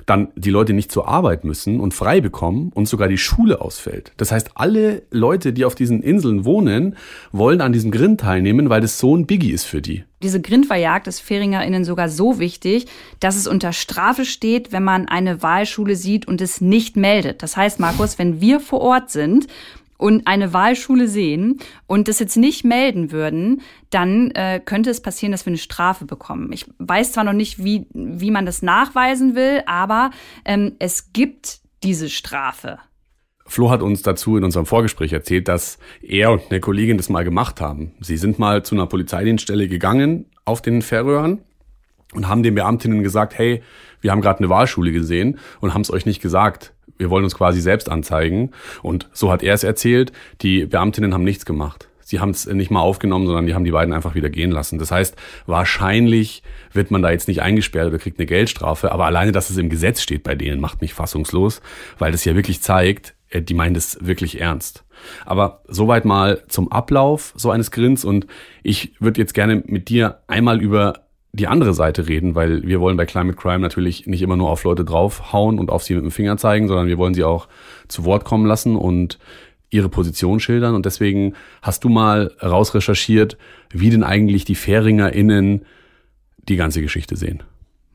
[0.05, 4.11] dann die Leute nicht zur Arbeit müssen und frei bekommen und sogar die Schule ausfällt.
[4.17, 6.95] Das heißt, alle Leute, die auf diesen Inseln wohnen,
[7.31, 10.03] wollen an diesem Grind teilnehmen, weil das so ein Biggie ist für die.
[10.21, 12.85] Diese Grindwalljagd ist FäringerInnen sogar so wichtig,
[13.19, 17.41] dass es unter Strafe steht, wenn man eine Wahlschule sieht und es nicht meldet.
[17.41, 19.47] Das heißt, Markus, wenn wir vor Ort sind
[20.01, 23.61] und eine Wahlschule sehen und das jetzt nicht melden würden,
[23.91, 26.51] dann äh, könnte es passieren, dass wir eine Strafe bekommen.
[26.51, 30.09] Ich weiß zwar noch nicht, wie, wie man das nachweisen will, aber
[30.43, 32.79] ähm, es gibt diese Strafe.
[33.45, 37.23] Flo hat uns dazu in unserem Vorgespräch erzählt, dass er und eine Kollegin das mal
[37.23, 37.91] gemacht haben.
[37.99, 41.41] Sie sind mal zu einer Polizeidienststelle gegangen auf den Färöern
[42.13, 43.61] und haben den Beamtinnen gesagt, hey,
[43.99, 47.35] wir haben gerade eine Wahlschule gesehen und haben es euch nicht gesagt wir wollen uns
[47.35, 48.51] quasi selbst anzeigen.
[48.83, 50.11] Und so hat er es erzählt.
[50.41, 51.89] Die Beamtinnen haben nichts gemacht.
[52.03, 54.77] Sie haben es nicht mal aufgenommen, sondern die haben die beiden einfach wieder gehen lassen.
[54.77, 55.15] Das heißt,
[55.47, 58.91] wahrscheinlich wird man da jetzt nicht eingesperrt oder kriegt eine Geldstrafe.
[58.91, 61.61] Aber alleine, dass es im Gesetz steht bei denen, macht mich fassungslos,
[61.97, 64.83] weil das ja wirklich zeigt, äh, die meinen das wirklich ernst.
[65.25, 68.27] Aber soweit mal zum Ablauf so eines Grins und
[68.61, 72.97] ich würde jetzt gerne mit dir einmal über die andere Seite reden, weil wir wollen
[72.97, 76.11] bei Climate Crime natürlich nicht immer nur auf Leute draufhauen und auf sie mit dem
[76.11, 77.47] Finger zeigen, sondern wir wollen sie auch
[77.87, 79.17] zu Wort kommen lassen und
[79.69, 80.75] ihre Position schildern.
[80.75, 83.37] Und deswegen hast du mal rausrecherchiert,
[83.71, 85.65] wie denn eigentlich die FäringerInnen
[86.49, 87.43] die ganze Geschichte sehen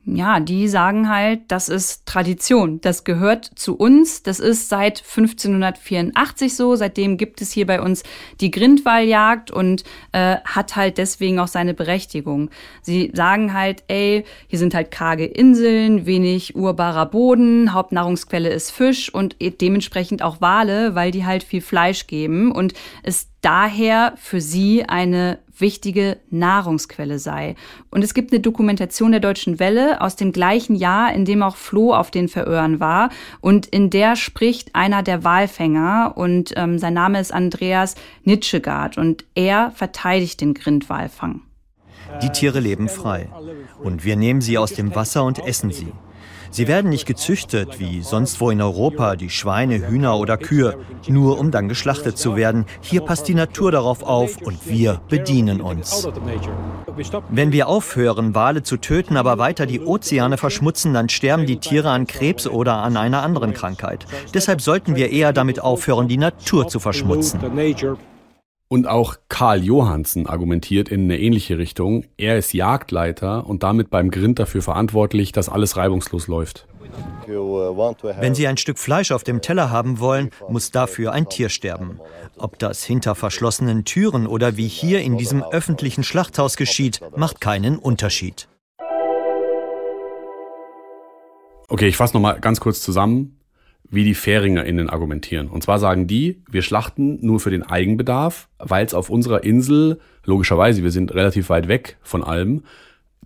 [0.07, 6.55] ja, die sagen halt, das ist Tradition, das gehört zu uns, das ist seit 1584
[6.55, 8.03] so, seitdem gibt es hier bei uns
[8.39, 12.49] die Grindwalljagd und äh, hat halt deswegen auch seine Berechtigung.
[12.81, 19.13] Sie sagen halt, ey, hier sind halt karge Inseln, wenig urbarer Boden, Hauptnahrungsquelle ist Fisch
[19.13, 22.53] und dementsprechend auch Wale, weil die halt viel Fleisch geben.
[22.53, 27.55] Und es daher für sie eine wichtige Nahrungsquelle sei.
[27.89, 31.55] Und es gibt eine Dokumentation der Deutschen Welle aus dem gleichen Jahr, in dem auch
[31.55, 33.09] Flo auf den Veröhren war.
[33.41, 39.25] Und in der spricht einer der Walfänger und ähm, sein Name ist Andreas Nitschegard und
[39.35, 41.41] er verteidigt den Grindwalfang.
[42.21, 43.29] Die Tiere leben frei
[43.83, 45.91] und wir nehmen sie aus dem Wasser und essen sie.
[46.51, 51.39] Sie werden nicht gezüchtet, wie sonst wo in Europa die Schweine, Hühner oder Kühe, nur
[51.39, 52.65] um dann geschlachtet zu werden.
[52.81, 56.07] Hier passt die Natur darauf auf und wir bedienen uns.
[57.29, 61.89] Wenn wir aufhören, Wale zu töten, aber weiter die Ozeane verschmutzen, dann sterben die Tiere
[61.89, 64.05] an Krebs oder an einer anderen Krankheit.
[64.33, 67.39] Deshalb sollten wir eher damit aufhören, die Natur zu verschmutzen.
[68.69, 72.05] Und auch Karl Johansen argumentiert in eine ähnliche Richtung.
[72.17, 76.67] Er ist Jagdleiter und damit beim Grind dafür verantwortlich, dass alles reibungslos läuft.
[77.25, 81.99] Wenn Sie ein Stück Fleisch auf dem Teller haben wollen, muss dafür ein Tier sterben.
[82.37, 87.77] Ob das hinter verschlossenen Türen oder wie hier in diesem öffentlichen Schlachthaus geschieht, macht keinen
[87.77, 88.49] Unterschied.
[91.69, 93.36] Okay, ich fasse nochmal ganz kurz zusammen
[93.89, 95.47] wie die FäringerInnen argumentieren.
[95.47, 99.99] Und zwar sagen die, wir schlachten nur für den Eigenbedarf, weil es auf unserer Insel,
[100.25, 102.63] logischerweise, wir sind relativ weit weg von allem,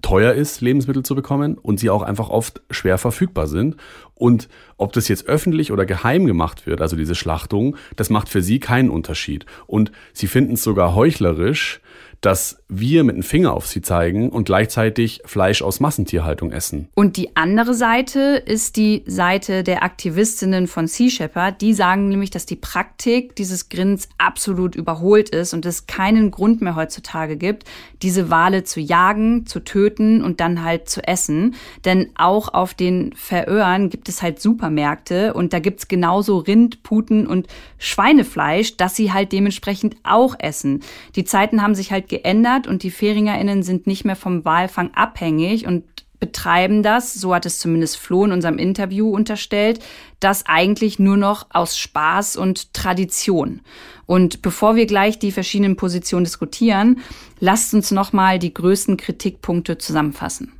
[0.02, 3.76] teuer ist, Lebensmittel zu bekommen und sie auch einfach oft schwer verfügbar sind.
[4.16, 8.42] Und ob das jetzt öffentlich oder geheim gemacht wird, also diese Schlachtung, das macht für
[8.42, 9.46] sie keinen Unterschied.
[9.68, 11.82] Und sie finden es sogar heuchlerisch,
[12.22, 16.88] dass wir mit dem Finger auf sie zeigen und gleichzeitig Fleisch aus Massentierhaltung essen.
[16.94, 21.62] Und die andere Seite ist die Seite der Aktivistinnen von Sea Shepherd.
[21.62, 26.62] Die sagen nämlich, dass die Praktik dieses Grins absolut überholt ist und es keinen Grund
[26.62, 27.66] mehr heutzutage gibt,
[28.04, 31.56] diese Wale zu jagen, zu töten und dann halt zu essen.
[31.86, 37.26] Denn auch auf den Veröhren gibt es halt Supermärkte und da gibt's genauso Rind, Puten
[37.26, 37.48] und
[37.80, 40.82] Schweinefleisch, das sie halt dementsprechend auch essen.
[41.16, 45.66] Die Zeiten haben sich halt geändert und die FäringerInnen sind nicht mehr vom Walfang abhängig
[45.66, 45.84] und
[46.20, 49.80] betreiben das, so hat es zumindest Flo in unserem Interview unterstellt,
[50.20, 53.62] das eigentlich nur noch aus Spaß und Tradition.
[54.06, 57.00] Und bevor wir gleich die verschiedenen Positionen diskutieren,
[57.40, 60.54] lasst uns nochmal die größten Kritikpunkte zusammenfassen.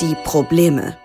[0.00, 0.98] Die Probleme.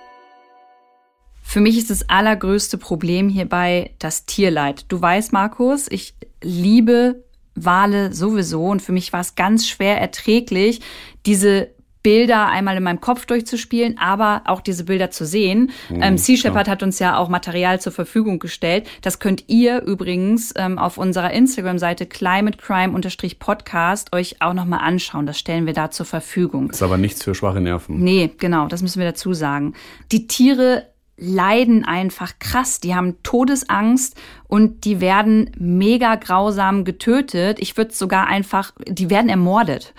[1.44, 4.86] Für mich ist das allergrößte Problem hierbei das Tierleid.
[4.88, 7.24] Du weißt, Markus, ich liebe
[7.56, 10.82] Wale sowieso und für mich war es ganz schwer erträglich,
[11.26, 11.70] diese
[12.04, 15.70] Bilder einmal in meinem Kopf durchzuspielen, aber auch diese Bilder zu sehen.
[15.90, 18.88] Mhm, ähm, sea Shepherd hat uns ja auch Material zur Verfügung gestellt.
[19.02, 25.28] Das könnt ihr übrigens ähm, auf unserer Instagram-Seite climatecrime-podcast euch auch nochmal anschauen.
[25.28, 26.72] Das stellen wir da zur Verfügung.
[26.72, 28.00] Ist aber nichts für schwache Nerven.
[28.00, 29.76] Nee, genau, das müssen wir dazu sagen.
[30.12, 30.88] Die Tiere
[31.22, 32.80] leiden einfach krass.
[32.80, 37.60] Die haben Todesangst und die werden mega grausam getötet.
[37.60, 39.94] Ich würde sogar einfach, die werden ermordet.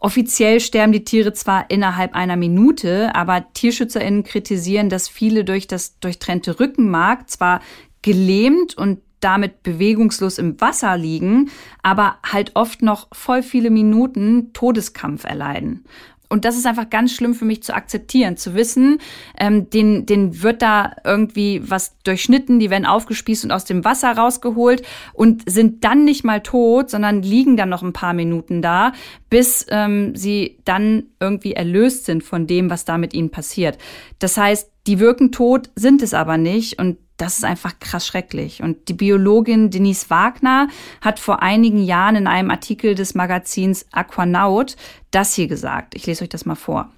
[0.00, 5.98] Offiziell sterben die Tiere zwar innerhalb einer Minute, aber TierschützerInnen kritisieren, dass viele durch das
[6.00, 7.60] durchtrennte Rückenmark zwar
[8.02, 11.50] gelähmt und damit bewegungslos im Wasser liegen,
[11.82, 15.84] aber halt oft noch voll viele Minuten Todeskampf erleiden.
[16.28, 18.98] Und das ist einfach ganz schlimm für mich zu akzeptieren, zu wissen,
[19.38, 24.12] ähm, den, den wird da irgendwie was durchschnitten, die werden aufgespießt und aus dem Wasser
[24.12, 24.82] rausgeholt
[25.14, 28.92] und sind dann nicht mal tot, sondern liegen dann noch ein paar Minuten da,
[29.30, 33.78] bis ähm, sie dann irgendwie erlöst sind von dem, was da mit ihnen passiert.
[34.18, 38.62] Das heißt, die wirken tot, sind es aber nicht und das ist einfach krass schrecklich.
[38.62, 40.68] Und die Biologin Denise Wagner
[41.00, 44.76] hat vor einigen Jahren in einem Artikel des Magazins Aquanaut
[45.10, 45.94] das hier gesagt.
[45.94, 46.90] Ich lese euch das mal vor.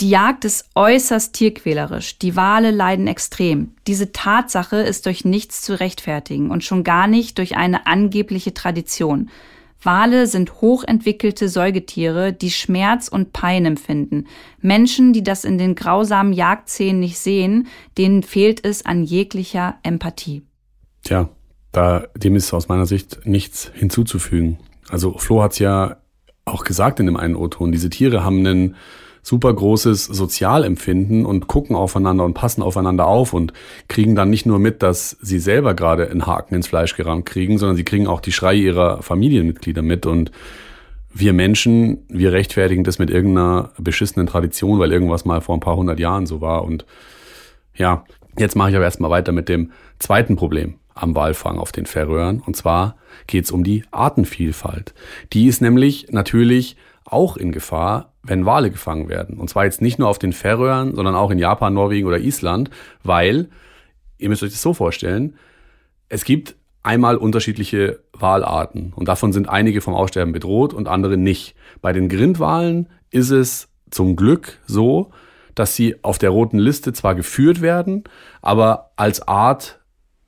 [0.00, 2.18] Die Jagd ist äußerst tierquälerisch.
[2.18, 3.72] Die Wale leiden extrem.
[3.86, 9.30] Diese Tatsache ist durch nichts zu rechtfertigen und schon gar nicht durch eine angebliche Tradition.
[9.86, 14.26] Wale sind hochentwickelte Säugetiere, die Schmerz und Pein empfinden.
[14.60, 20.42] Menschen, die das in den grausamen Jagdszenen nicht sehen, denen fehlt es an jeglicher Empathie.
[21.02, 21.30] Tja,
[21.72, 24.58] da, dem ist aus meiner Sicht nichts hinzuzufügen.
[24.88, 25.96] Also Flo hat es ja
[26.44, 28.76] auch gesagt in dem einen O-Ton, diese Tiere haben einen
[29.26, 33.52] super großes Sozialempfinden und gucken aufeinander und passen aufeinander auf und
[33.88, 37.58] kriegen dann nicht nur mit, dass sie selber gerade einen Haken ins Fleisch gerammt kriegen,
[37.58, 40.06] sondern sie kriegen auch die Schreie ihrer Familienmitglieder mit.
[40.06, 40.30] Und
[41.12, 45.76] wir Menschen, wir rechtfertigen das mit irgendeiner beschissenen Tradition, weil irgendwas mal vor ein paar
[45.76, 46.62] hundert Jahren so war.
[46.62, 46.86] Und
[47.74, 48.04] ja,
[48.38, 52.40] jetzt mache ich aber erstmal weiter mit dem zweiten Problem am Walfang auf den Färöern.
[52.46, 52.94] Und zwar
[53.26, 54.94] geht es um die Artenvielfalt.
[55.32, 59.38] Die ist nämlich natürlich auch in Gefahr, wenn Wale gefangen werden.
[59.38, 62.70] Und zwar jetzt nicht nur auf den Färöern, sondern auch in Japan, Norwegen oder Island,
[63.02, 63.48] weil,
[64.18, 65.36] ihr müsst euch das so vorstellen,
[66.08, 71.56] es gibt einmal unterschiedliche Walarten und davon sind einige vom Aussterben bedroht und andere nicht.
[71.82, 75.10] Bei den Grindwalen ist es zum Glück so,
[75.56, 78.04] dass sie auf der roten Liste zwar geführt werden,
[78.42, 79.80] aber als Art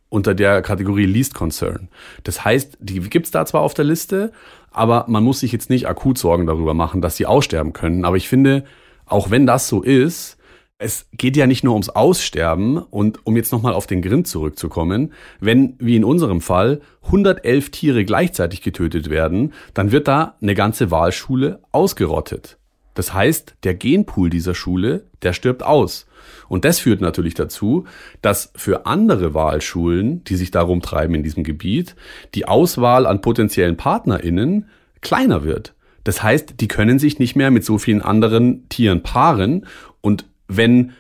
[0.08, 1.88] unter der Kategorie Least Concern.
[2.24, 4.32] Das heißt, die gibt's da zwar auf der Liste,
[4.78, 8.04] aber man muss sich jetzt nicht akut Sorgen darüber machen, dass sie aussterben können.
[8.04, 8.64] Aber ich finde,
[9.06, 10.38] auch wenn das so ist,
[10.78, 15.12] es geht ja nicht nur ums Aussterben und um jetzt nochmal auf den Grind zurückzukommen,
[15.40, 20.92] wenn, wie in unserem Fall, 111 Tiere gleichzeitig getötet werden, dann wird da eine ganze
[20.92, 22.58] Wahlschule ausgerottet.
[22.94, 26.06] Das heißt, der Genpool dieser Schule, der stirbt aus.
[26.48, 27.84] Und das führt natürlich dazu,
[28.22, 31.94] dass für andere Wahlschulen, die sich darum treiben in diesem Gebiet,
[32.34, 34.66] die Auswahl an potenziellen PartnerInnen
[35.00, 35.74] kleiner wird.
[36.04, 39.66] Das heißt, die können sich nicht mehr mit so vielen anderen Tieren paaren.
[40.00, 40.92] Und wenn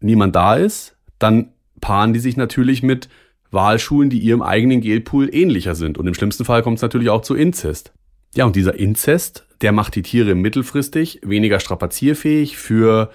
[0.00, 3.08] niemand da ist, dann paaren die sich natürlich mit
[3.50, 5.98] Wahlschulen, die ihrem eigenen Gelpool ähnlicher sind.
[5.98, 7.92] Und im schlimmsten Fall kommt es natürlich auch zu Inzest.
[8.34, 13.10] Ja, und dieser Inzest, der macht die Tiere mittelfristig weniger strapazierfähig für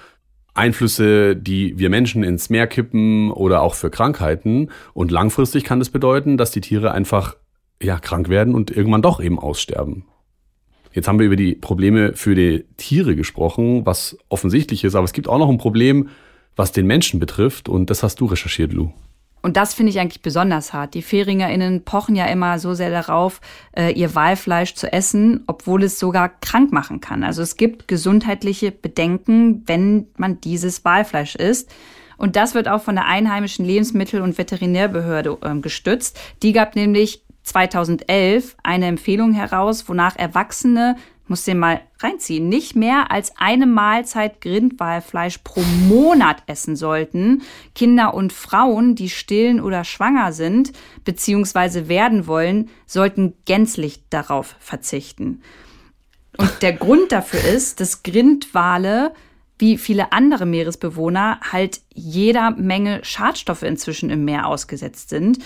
[0.55, 4.71] Einflüsse, die wir Menschen ins Meer kippen oder auch für Krankheiten.
[4.93, 7.35] Und langfristig kann das bedeuten, dass die Tiere einfach
[7.81, 10.05] ja, krank werden und irgendwann doch eben aussterben.
[10.93, 15.11] Jetzt haben wir über die Probleme für die Tiere gesprochen, was offensichtlich ist, aber es
[15.11, 16.07] gibt auch noch ein Problem,
[16.55, 18.93] was den Menschen betrifft und das hast du recherchiert, Lou.
[19.45, 20.95] Und das finde ich eigentlich besonders hart.
[20.95, 23.41] Die FäringerInnen pochen ja immer so sehr darauf,
[23.77, 27.23] äh, ihr Walfleisch zu essen, obwohl es sogar krank machen kann.
[27.23, 31.71] Also es gibt gesundheitliche Bedenken, wenn man dieses Walfleisch isst.
[32.17, 36.19] Und das wird auch von der einheimischen Lebensmittel- und Veterinärbehörde äh, gestützt.
[36.41, 40.95] Die gab nämlich 2011 eine Empfehlung heraus, wonach Erwachsene
[41.27, 47.41] muss den mal reinziehen, nicht mehr als eine Mahlzeit Grindwalfleisch pro Monat essen sollten.
[47.73, 50.71] Kinder und Frauen, die stillen oder schwanger sind
[51.03, 51.88] bzw.
[51.88, 55.41] werden wollen, sollten gänzlich darauf verzichten.
[56.38, 59.13] Und der Grund dafür ist, dass Grindwale
[59.57, 65.39] wie viele andere Meeresbewohner halt jeder Menge Schadstoffe inzwischen im Meer ausgesetzt sind.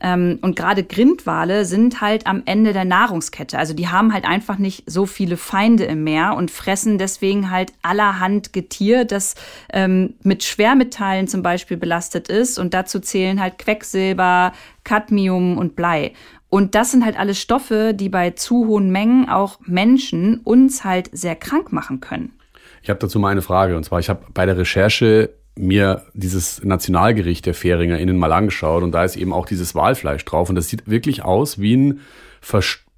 [0.00, 3.58] Ähm, und gerade Grindwale sind halt am Ende der Nahrungskette.
[3.58, 7.72] Also die haben halt einfach nicht so viele Feinde im Meer und fressen deswegen halt
[7.82, 9.34] allerhand Getier, das
[9.72, 12.58] ähm, mit Schwermetallen zum Beispiel belastet ist.
[12.58, 14.52] Und dazu zählen halt Quecksilber,
[14.84, 16.12] Cadmium und Blei.
[16.48, 21.10] Und das sind halt alles Stoffe, die bei zu hohen Mengen auch Menschen uns halt
[21.12, 22.32] sehr krank machen können.
[22.82, 23.76] Ich habe dazu mal eine Frage.
[23.76, 28.92] Und zwar, ich habe bei der Recherche mir dieses Nationalgericht der FäringerInnen mal angeschaut und
[28.92, 32.00] da ist eben auch dieses Walfleisch drauf und das sieht wirklich aus wie ein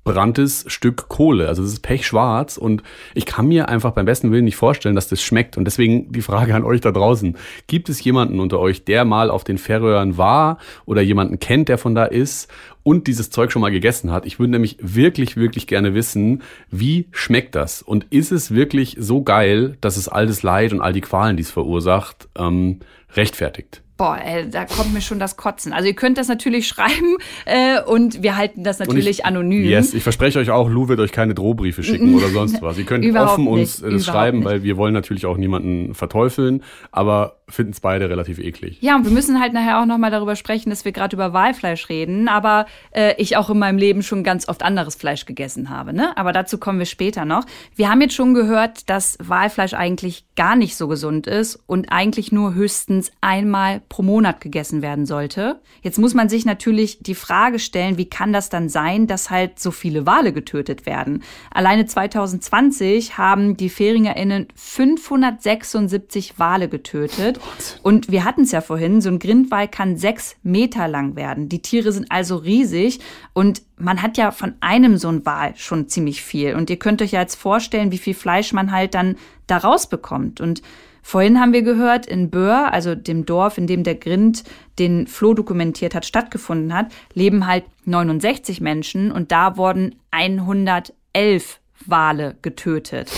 [0.08, 1.48] verbranntes Stück Kohle.
[1.48, 2.82] Also das ist pechschwarz und
[3.14, 5.56] ich kann mir einfach beim besten Willen nicht vorstellen, dass das schmeckt.
[5.56, 7.36] Und deswegen die Frage an euch da draußen.
[7.66, 11.78] Gibt es jemanden unter euch, der mal auf den Färöern war oder jemanden kennt, der
[11.78, 12.48] von da ist
[12.82, 14.24] und dieses Zeug schon mal gegessen hat.
[14.24, 17.82] Ich würde nämlich wirklich, wirklich gerne wissen, wie schmeckt das?
[17.82, 21.36] Und ist es wirklich so geil, dass es all das Leid und all die Qualen,
[21.36, 22.80] die es verursacht, ähm,
[23.14, 23.82] rechtfertigt?
[23.98, 25.72] Boah, ey, da kommt mir schon das Kotzen.
[25.72, 29.64] Also ihr könnt das natürlich schreiben äh, und wir halten das natürlich ich, anonym.
[29.64, 32.78] Yes, ich verspreche euch auch, Lou wird euch keine Drohbriefe schicken oder sonst was.
[32.78, 34.46] Ihr könnt offen uns äh, das schreiben, nicht.
[34.46, 38.78] weil wir wollen natürlich auch niemanden verteufeln, aber finden es beide relativ eklig.
[38.80, 41.88] Ja, und wir müssen halt nachher auch nochmal darüber sprechen, dass wir gerade über Walfleisch
[41.88, 45.92] reden, aber äh, ich auch in meinem Leben schon ganz oft anderes Fleisch gegessen habe.
[45.92, 46.16] Ne?
[46.16, 47.44] Aber dazu kommen wir später noch.
[47.74, 52.32] Wir haben jetzt schon gehört, dass Walfleisch eigentlich gar nicht so gesund ist und eigentlich
[52.32, 55.60] nur höchstens einmal pro Monat gegessen werden sollte.
[55.82, 59.58] Jetzt muss man sich natürlich die Frage stellen, wie kann das dann sein, dass halt
[59.58, 61.22] so viele Wale getötet werden?
[61.50, 67.37] Alleine 2020 haben die FäringerInnen 576 Wale getötet.
[67.82, 71.48] Und wir hatten es ja vorhin, so ein Grindwal kann sechs Meter lang werden.
[71.48, 73.00] Die Tiere sind also riesig
[73.32, 76.54] und man hat ja von einem so ein Wal schon ziemlich viel.
[76.54, 79.16] Und ihr könnt euch ja jetzt vorstellen, wie viel Fleisch man halt dann
[79.46, 80.40] da rausbekommt.
[80.40, 80.62] Und
[81.08, 84.44] Vorhin haben wir gehört, in Böhr, also dem Dorf, in dem der Grind
[84.78, 92.36] den Floh dokumentiert hat, stattgefunden hat, leben halt 69 Menschen und da wurden 111 Wale
[92.42, 93.10] getötet.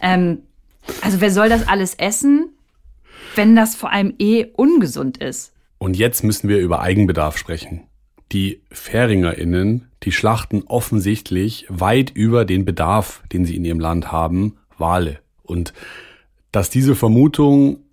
[0.00, 0.38] Ähm,
[1.02, 2.53] also wer soll das alles essen?
[3.36, 5.52] Wenn das vor allem eh ungesund ist.
[5.78, 7.82] Und jetzt müssen wir über Eigenbedarf sprechen.
[8.32, 14.56] Die FäringerInnen, die schlachten offensichtlich weit über den Bedarf, den sie in ihrem Land haben,
[14.78, 15.18] Wale.
[15.42, 15.72] Und
[16.52, 17.83] dass diese Vermutung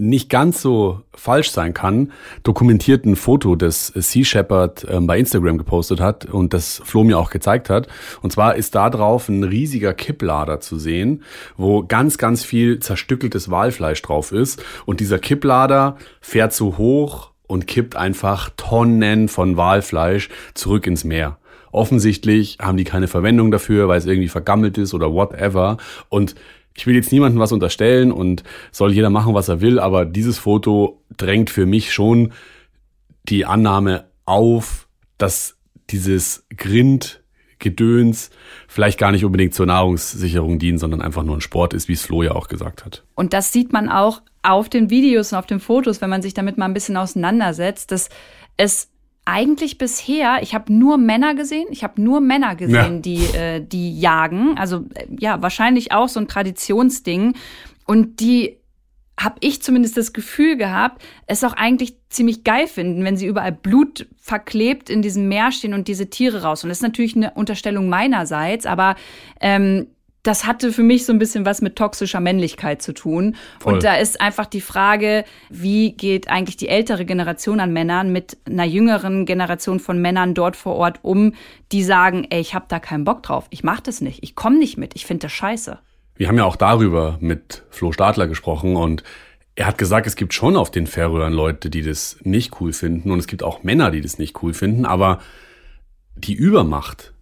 [0.00, 5.58] nicht ganz so falsch sein kann, dokumentiert ein Foto, das Sea Shepherd ähm, bei Instagram
[5.58, 7.88] gepostet hat und das Flo mir auch gezeigt hat.
[8.22, 11.22] Und zwar ist da drauf ein riesiger Kipplader zu sehen,
[11.56, 14.62] wo ganz, ganz viel zerstückeltes Walfleisch drauf ist.
[14.86, 21.38] Und dieser Kipplader fährt so hoch und kippt einfach Tonnen von Walfleisch zurück ins Meer.
[21.72, 25.76] Offensichtlich haben die keine Verwendung dafür, weil es irgendwie vergammelt ist oder whatever.
[26.08, 26.34] Und
[26.76, 30.38] ich will jetzt niemandem was unterstellen und soll jeder machen, was er will, aber dieses
[30.38, 32.32] Foto drängt für mich schon
[33.28, 35.56] die Annahme auf, dass
[35.90, 38.30] dieses Grindgedöns
[38.68, 42.02] vielleicht gar nicht unbedingt zur Nahrungssicherung dient, sondern einfach nur ein Sport ist, wie es
[42.02, 43.04] Flo ja auch gesagt hat.
[43.14, 46.34] Und das sieht man auch auf den Videos und auf den Fotos, wenn man sich
[46.34, 48.08] damit mal ein bisschen auseinandersetzt, dass
[48.56, 48.88] es
[49.24, 53.00] eigentlich bisher, ich habe nur Männer gesehen, ich habe nur Männer gesehen, ja.
[53.00, 54.56] die, äh, die jagen.
[54.58, 57.34] Also äh, ja, wahrscheinlich auch so ein Traditionsding.
[57.86, 58.56] Und die
[59.18, 63.52] habe ich zumindest das Gefühl gehabt, es auch eigentlich ziemlich geil finden, wenn sie überall
[63.52, 66.64] Blut verklebt in diesem Meer stehen und diese Tiere raus.
[66.64, 68.96] Und das ist natürlich eine Unterstellung meinerseits, aber
[69.40, 69.88] ähm,
[70.22, 73.36] das hatte für mich so ein bisschen was mit toxischer Männlichkeit zu tun.
[73.58, 73.74] Voll.
[73.74, 78.36] Und da ist einfach die Frage, wie geht eigentlich die ältere Generation an Männern mit
[78.46, 81.34] einer jüngeren Generation von Männern dort vor Ort um,
[81.72, 84.58] die sagen, ey, ich habe da keinen Bock drauf, ich mach das nicht, ich komme
[84.58, 85.78] nicht mit, ich finde das scheiße.
[86.16, 89.02] Wir haben ja auch darüber mit Flo Stadler gesprochen und
[89.54, 93.10] er hat gesagt, es gibt schon auf den Färöern Leute, die das nicht cool finden
[93.10, 95.20] und es gibt auch Männer, die das nicht cool finden, aber
[96.14, 97.14] die Übermacht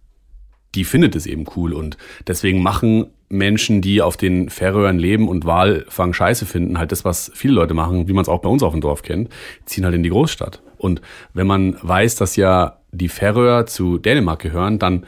[0.75, 1.97] die findet es eben cool und
[2.27, 7.31] deswegen machen Menschen, die auf den Färöern leben und Walfang scheiße finden, halt das, was
[7.33, 9.29] viele Leute machen, wie man es auch bei uns auf dem Dorf kennt,
[9.65, 10.61] ziehen halt in die Großstadt.
[10.77, 11.01] Und
[11.33, 15.05] wenn man weiß, dass ja die Färöer zu Dänemark gehören, dann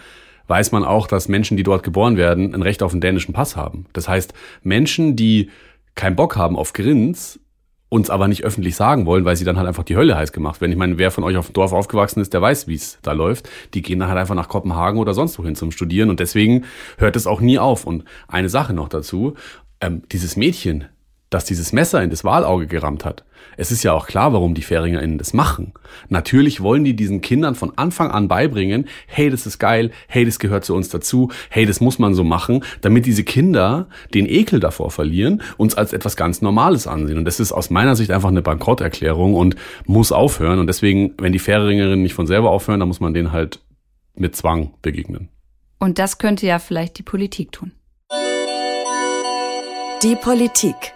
[0.48, 3.56] weiß man auch, dass Menschen, die dort geboren werden, ein Recht auf einen dänischen Pass
[3.56, 3.86] haben.
[3.94, 4.34] Das heißt,
[4.64, 5.50] Menschen, die
[5.96, 7.40] keinen Bock haben auf Grins,
[7.92, 10.62] uns aber nicht öffentlich sagen wollen, weil sie dann halt einfach die Hölle heiß gemacht
[10.62, 10.72] werden.
[10.72, 13.12] Ich meine, wer von euch auf dem Dorf aufgewachsen ist, der weiß, wie es da
[13.12, 13.50] läuft.
[13.74, 16.64] Die gehen dann halt einfach nach Kopenhagen oder sonst wohin zum Studieren und deswegen
[16.98, 17.86] hört es auch nie auf.
[17.86, 19.34] Und eine Sache noch dazu,
[19.82, 20.86] ähm, dieses Mädchen,
[21.32, 23.24] das dieses Messer in das Walauge gerammt hat.
[23.58, 25.74] Es ist ja auch klar, warum die FäringerInnen das machen.
[26.10, 30.40] Natürlich wollen die diesen Kindern von Anfang an beibringen, hey, das ist geil, hey, das
[30.40, 34.60] gehört zu uns dazu, hey, das muss man so machen, damit diese Kinder den Ekel
[34.60, 37.18] davor verlieren, uns als etwas ganz Normales ansehen.
[37.18, 39.56] Und das ist aus meiner Sicht einfach eine Bankrotterklärung und
[39.86, 40.60] muss aufhören.
[40.60, 43.62] Und deswegen, wenn die Färingerinnen nicht von selber aufhören, dann muss man denen halt
[44.16, 45.30] mit Zwang begegnen.
[45.80, 47.72] Und das könnte ja vielleicht die Politik tun.
[50.04, 50.94] Die Politik.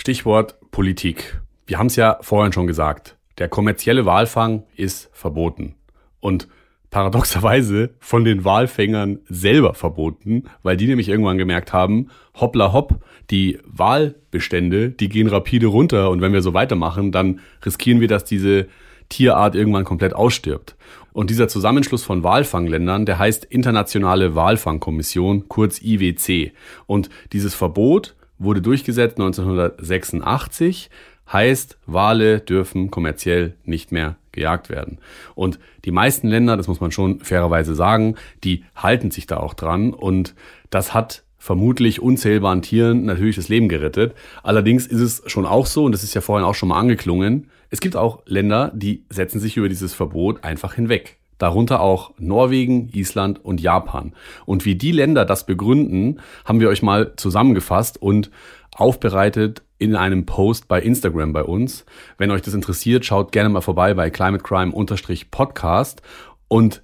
[0.00, 1.42] Stichwort Politik.
[1.66, 3.18] Wir haben es ja vorhin schon gesagt.
[3.36, 5.74] Der kommerzielle Walfang ist verboten.
[6.20, 6.48] Und
[6.88, 13.58] paradoxerweise von den Walfängern selber verboten, weil die nämlich irgendwann gemerkt haben, hoppla hopp, die
[13.66, 18.68] Walbestände, die gehen rapide runter und wenn wir so weitermachen, dann riskieren wir, dass diese
[19.10, 20.76] Tierart irgendwann komplett ausstirbt.
[21.12, 26.52] Und dieser Zusammenschluss von Walfangländern, der heißt Internationale Walfangkommission, kurz IWC.
[26.86, 30.90] Und dieses Verbot wurde durchgesetzt 1986,
[31.32, 34.98] heißt, Wale dürfen kommerziell nicht mehr gejagt werden.
[35.34, 39.54] Und die meisten Länder, das muss man schon fairerweise sagen, die halten sich da auch
[39.54, 40.34] dran und
[40.70, 44.14] das hat vermutlich unzählbaren Tieren natürlich das Leben gerettet.
[44.42, 47.48] Allerdings ist es schon auch so, und das ist ja vorhin auch schon mal angeklungen,
[47.70, 51.19] es gibt auch Länder, die setzen sich über dieses Verbot einfach hinweg.
[51.40, 54.12] Darunter auch Norwegen, Island und Japan.
[54.46, 58.30] Und wie die Länder das begründen, haben wir euch mal zusammengefasst und
[58.76, 61.86] aufbereitet in einem Post bei Instagram bei uns.
[62.18, 66.02] Wenn euch das interessiert, schaut gerne mal vorbei bei climatecrime-podcast.
[66.48, 66.82] Und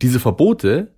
[0.00, 0.92] diese Verbote,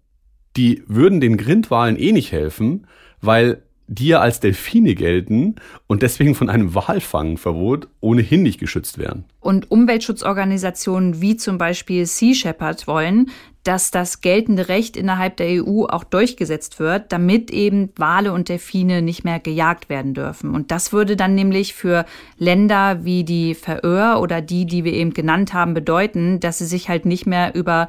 [0.58, 2.86] die würden den Grindwalen eh nicht helfen,
[3.22, 5.56] weil die ja als Delfine gelten
[5.86, 9.24] und deswegen von einem Walfangverbot ohnehin nicht geschützt werden.
[9.40, 13.30] Und Umweltschutzorganisationen wie zum Beispiel Sea Shepherd wollen,
[13.64, 19.02] dass das geltende Recht innerhalb der EU auch durchgesetzt wird, damit eben Wale und Delfine
[19.02, 20.54] nicht mehr gejagt werden dürfen.
[20.54, 22.04] Und das würde dann nämlich für
[22.38, 26.88] Länder wie die Färöer oder die, die wir eben genannt haben, bedeuten, dass sie sich
[26.88, 27.88] halt nicht mehr über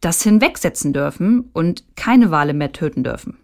[0.00, 3.38] das hinwegsetzen dürfen und keine Wale mehr töten dürfen.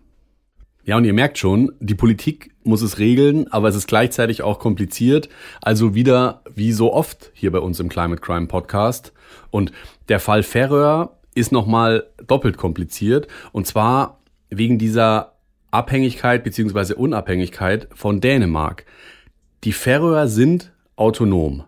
[0.90, 4.58] Ja, und ihr merkt schon, die Politik muss es regeln, aber es ist gleichzeitig auch
[4.58, 5.28] kompliziert.
[5.62, 9.12] Also wieder wie so oft hier bei uns im Climate Crime Podcast.
[9.52, 9.70] Und
[10.08, 13.28] der Fall Färöer ist nochmal doppelt kompliziert.
[13.52, 14.18] Und zwar
[14.48, 15.34] wegen dieser
[15.70, 18.84] Abhängigkeit beziehungsweise Unabhängigkeit von Dänemark.
[19.62, 21.62] Die Färöer sind autonom,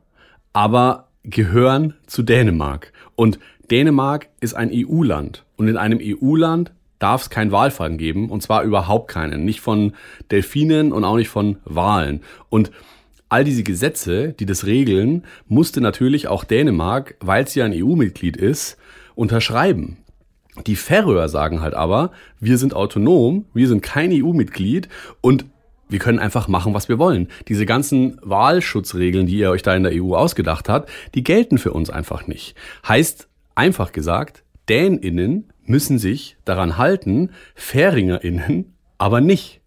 [0.53, 2.93] aber gehören zu Dänemark.
[3.15, 3.39] Und
[3.71, 5.45] Dänemark ist ein EU-Land.
[5.55, 9.45] Und in einem EU-Land darf es keinen Walfang geben, und zwar überhaupt keinen.
[9.45, 9.95] Nicht von
[10.31, 12.21] Delfinen und auch nicht von Walen.
[12.49, 12.71] Und
[13.29, 18.37] all diese Gesetze, die das regeln, musste natürlich auch Dänemark, weil es ja ein EU-Mitglied
[18.37, 18.77] ist,
[19.15, 19.97] unterschreiben.
[20.67, 24.89] Die Färöer sagen halt aber, wir sind autonom, wir sind kein EU-Mitglied
[25.23, 25.47] und
[25.89, 27.29] wir können einfach machen, was wir wollen.
[27.49, 31.73] Diese ganzen Wahlschutzregeln, die ihr euch da in der EU ausgedacht habt, die gelten für
[31.73, 32.55] uns einfach nicht.
[32.87, 39.61] Heißt, einfach gesagt, DänInnen müssen sich daran halten, FäringerInnen aber nicht.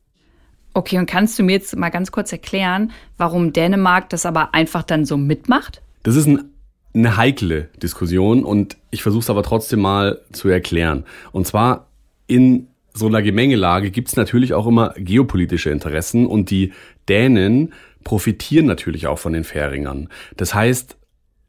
[0.74, 4.84] Okay, und kannst du mir jetzt mal ganz kurz erklären, warum Dänemark das aber einfach
[4.84, 5.82] dann so mitmacht?
[6.04, 6.52] Das ist ein,
[6.94, 11.06] eine heikle Diskussion und ich versuche es aber trotzdem mal zu erklären.
[11.32, 11.88] Und zwar
[12.28, 16.72] in so einer Gemengelage gibt es natürlich auch immer geopolitische Interessen und die
[17.10, 17.74] Dänen
[18.04, 20.10] profitieren natürlich auch von den Färingern.
[20.38, 20.98] Das heißt,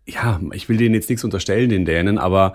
[0.07, 2.55] ja, ich will denen jetzt nichts unterstellen, den Dänen, aber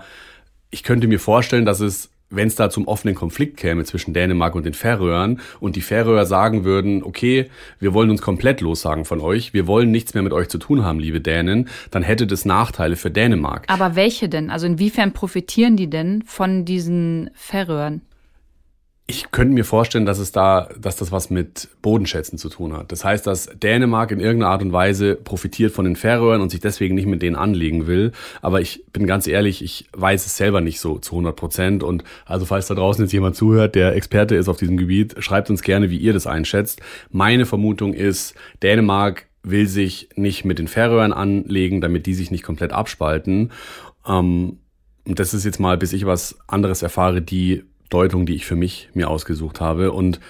[0.72, 4.54] ich könnte mir vorstellen, dass es wenn es da zum offenen Konflikt käme zwischen Dänemark
[4.54, 9.20] und den Färöern und die Färöer sagen würden, okay, wir wollen uns komplett lossagen von
[9.20, 12.46] euch, wir wollen nichts mehr mit euch zu tun haben, liebe Dänen, dann hätte das
[12.46, 13.64] Nachteile für Dänemark.
[13.68, 14.50] Aber welche denn?
[14.50, 18.00] Also inwiefern profitieren die denn von diesen Färöern?
[19.08, 22.92] Ich könnte mir vorstellen, dass es da, dass das was mit Bodenschätzen zu tun hat.
[22.92, 26.60] Das heißt, dass Dänemark in irgendeiner Art und Weise profitiert von den Färöern und sich
[26.60, 28.12] deswegen nicht mit denen anlegen will.
[28.42, 31.82] Aber ich bin ganz ehrlich, ich weiß es selber nicht so zu 100 Prozent.
[31.82, 35.50] Und also falls da draußen jetzt jemand zuhört, der Experte ist auf diesem Gebiet, schreibt
[35.50, 36.80] uns gerne, wie ihr das einschätzt.
[37.10, 42.44] Meine Vermutung ist, Dänemark will sich nicht mit den Färöern anlegen, damit die sich nicht
[42.44, 43.50] komplett abspalten.
[44.06, 44.58] Ähm,
[45.04, 48.56] und das ist jetzt mal, bis ich was anderes erfahre, die Deutung, die ich für
[48.56, 49.92] mich mir ausgesucht habe.
[49.92, 50.20] Und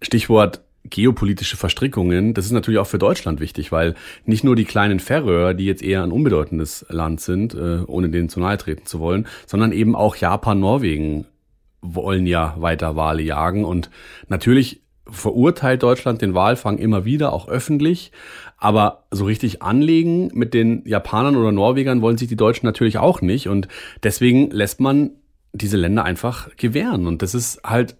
[0.00, 3.94] Stichwort geopolitische Verstrickungen, das ist natürlich auch für Deutschland wichtig, weil
[4.26, 8.28] nicht nur die kleinen Färöer, die jetzt eher ein unbedeutendes Land sind, äh, ohne denen
[8.28, 11.26] zu nahe treten zu wollen, sondern eben auch Japan, Norwegen
[11.80, 13.64] wollen ja weiter Wale jagen.
[13.64, 13.90] Und
[14.28, 18.12] natürlich verurteilt Deutschland den Walfang immer wieder, auch öffentlich.
[18.56, 23.20] Aber so richtig anlegen mit den Japanern oder Norwegern wollen sich die Deutschen natürlich auch
[23.20, 23.48] nicht.
[23.48, 23.68] Und
[24.02, 25.10] deswegen lässt man
[25.54, 27.06] diese Länder einfach gewähren.
[27.06, 27.96] Und das ist halt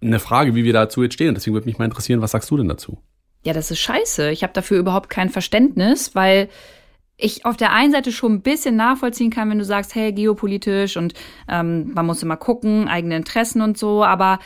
[0.00, 1.34] eine Frage, wie wir dazu jetzt stehen.
[1.34, 2.98] Deswegen würde mich mal interessieren, was sagst du denn dazu?
[3.44, 4.30] Ja, das ist scheiße.
[4.30, 6.48] Ich habe dafür überhaupt kein Verständnis, weil
[7.16, 10.96] ich auf der einen Seite schon ein bisschen nachvollziehen kann, wenn du sagst, hey, geopolitisch
[10.96, 11.14] und
[11.48, 14.40] ähm, man muss immer gucken, eigene Interessen und so, aber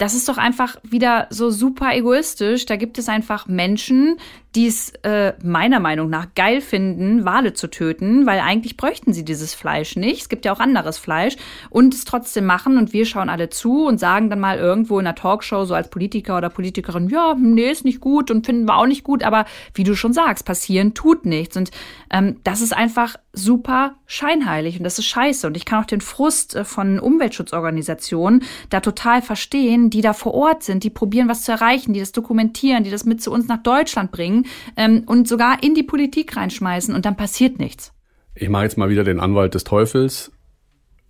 [0.00, 2.64] das ist doch einfach wieder so super egoistisch.
[2.64, 4.16] Da gibt es einfach Menschen,
[4.56, 9.24] die es äh, meiner Meinung nach geil finden, Wale zu töten, weil eigentlich bräuchten sie
[9.24, 10.22] dieses Fleisch nicht.
[10.22, 11.36] Es gibt ja auch anderes Fleisch
[11.68, 15.06] und es trotzdem machen und wir schauen alle zu und sagen dann mal irgendwo in
[15.06, 18.76] einer Talkshow so als Politiker oder Politikerin, ja, nee, ist nicht gut und finden wir
[18.76, 19.44] auch nicht gut, aber
[19.74, 21.56] wie du schon sagst, passieren tut nichts.
[21.56, 21.70] Und
[22.10, 25.46] ähm, das ist einfach super scheinheilig und das ist scheiße.
[25.46, 30.34] Und ich kann auch den Frust äh, von Umweltschutzorganisationen da total verstehen, die da vor
[30.34, 33.46] Ort sind, die probieren was zu erreichen, die das dokumentieren, die das mit zu uns
[33.46, 34.39] nach Deutschland bringen
[34.76, 37.92] ähm, und sogar in die Politik reinschmeißen und dann passiert nichts.
[38.34, 40.32] Ich mache jetzt mal wieder den Anwalt des Teufels.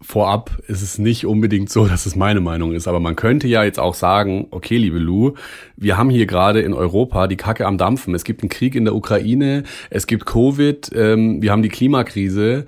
[0.03, 3.65] Vorab ist es nicht unbedingt so, dass es meine Meinung ist, aber man könnte ja
[3.65, 5.35] jetzt auch sagen, okay, liebe Lou,
[5.77, 8.15] wir haben hier gerade in Europa die Kacke am Dampfen.
[8.15, 12.67] Es gibt einen Krieg in der Ukraine, es gibt Covid, ähm, wir haben die Klimakrise.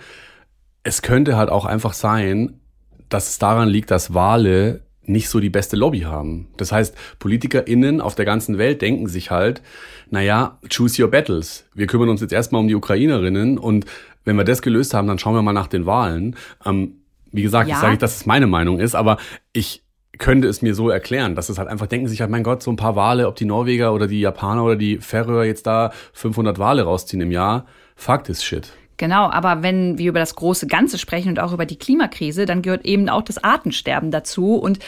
[0.84, 2.60] Es könnte halt auch einfach sein,
[3.08, 6.48] dass es daran liegt, dass Wale nicht so die beste Lobby haben.
[6.57, 9.62] Das heißt, PolitikerInnen auf der ganzen Welt denken sich halt,
[10.11, 11.64] naja, choose your battles.
[11.74, 13.86] Wir kümmern uns jetzt erstmal um die Ukrainerinnen und
[14.24, 16.36] wenn wir das gelöst haben, dann schauen wir mal nach den Wahlen.
[16.64, 16.98] Ähm,
[17.32, 17.74] wie gesagt, ja.
[17.74, 19.16] ich sage nicht, dass es meine Meinung ist, aber
[19.53, 19.82] ich
[20.18, 22.70] könnte es mir so erklären, dass es halt einfach denken sich halt, mein Gott, so
[22.70, 26.59] ein paar Wale, ob die Norweger oder die Japaner oder die Färöer jetzt da 500
[26.59, 28.72] Wale rausziehen im Jahr, Fakt ist Shit.
[28.97, 32.62] Genau, aber wenn wir über das große Ganze sprechen und auch über die Klimakrise, dann
[32.62, 34.55] gehört eben auch das Artensterben dazu.
[34.55, 34.78] Und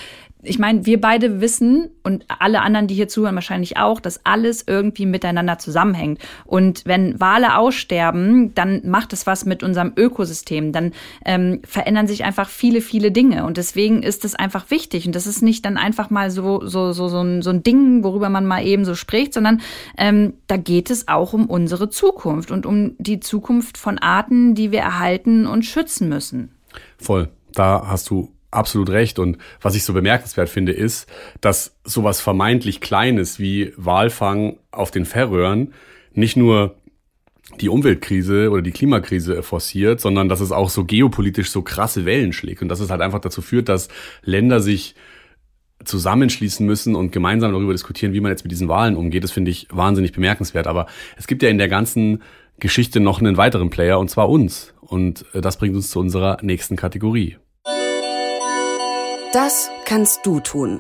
[0.45, 4.65] ich meine, wir beide wissen und alle anderen, die hier zuhören, wahrscheinlich auch, dass alles
[4.67, 6.21] irgendwie miteinander zusammenhängt.
[6.45, 10.73] Und wenn Wale aussterben, dann macht es was mit unserem Ökosystem.
[10.73, 10.93] Dann
[11.25, 13.45] ähm, verändern sich einfach viele, viele Dinge.
[13.45, 15.07] Und deswegen ist es einfach wichtig.
[15.07, 18.05] Und das ist nicht dann einfach mal so, so, so, so, ein, so ein Ding,
[18.05, 19.61] worüber man mal eben so spricht, sondern
[19.97, 24.73] ähm, da geht es auch um unsere Zukunft und um die Zukunft von Arten, die
[24.73, 26.51] wir erhalten und schützen müssen.
[26.99, 27.31] Voll.
[27.55, 29.19] Da hast du absolut recht.
[29.19, 31.09] Und was ich so bemerkenswert finde, ist,
[31.41, 35.73] dass sowas vermeintlich Kleines wie Walfang auf den Färöern
[36.13, 36.77] nicht nur
[37.61, 42.33] die Umweltkrise oder die Klimakrise forciert, sondern dass es auch so geopolitisch so krasse Wellen
[42.33, 43.89] schlägt und dass es halt einfach dazu führt, dass
[44.23, 44.95] Länder sich
[45.85, 49.25] zusammenschließen müssen und gemeinsam darüber diskutieren, wie man jetzt mit diesen Wahlen umgeht.
[49.25, 50.67] Das finde ich wahnsinnig bemerkenswert.
[50.67, 50.87] Aber
[51.17, 52.23] es gibt ja in der ganzen
[52.59, 54.73] Geschichte noch einen weiteren Player und zwar uns.
[54.81, 57.37] Und äh, das bringt uns zu unserer nächsten Kategorie.
[59.35, 60.79] Das kannst du tun.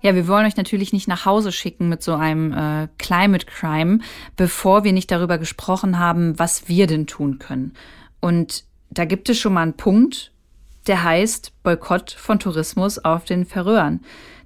[0.00, 3.98] Ja, wir wollen euch natürlich nicht nach Hause schicken mit so einem äh, Climate Crime,
[4.36, 7.72] bevor wir nicht darüber gesprochen haben, was wir denn tun können.
[8.20, 10.30] Und da gibt es schon mal einen Punkt,
[10.86, 14.02] der heißt Boykott von Tourismus auf den Färöern.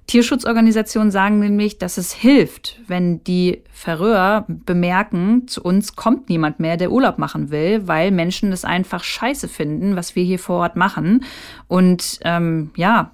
[0.07, 6.77] Tierschutzorganisationen sagen nämlich, dass es hilft, wenn die Färöer bemerken, zu uns kommt niemand mehr,
[6.77, 10.75] der Urlaub machen will, weil Menschen es einfach scheiße finden, was wir hier vor Ort
[10.75, 11.23] machen.
[11.67, 13.11] Und ähm, ja,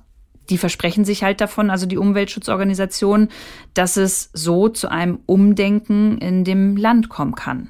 [0.49, 3.29] die versprechen sich halt davon, also die Umweltschutzorganisationen,
[3.73, 7.69] dass es so zu einem Umdenken in dem Land kommen kann.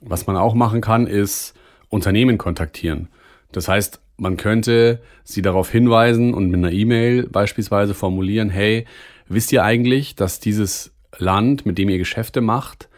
[0.00, 1.54] Was man auch machen kann, ist
[1.88, 3.08] Unternehmen kontaktieren.
[3.52, 8.86] Das heißt, man könnte sie darauf hinweisen und mit einer E-Mail beispielsweise formulieren, hey,
[9.28, 12.88] wisst ihr eigentlich, dass dieses Land, mit dem ihr Geschäfte macht,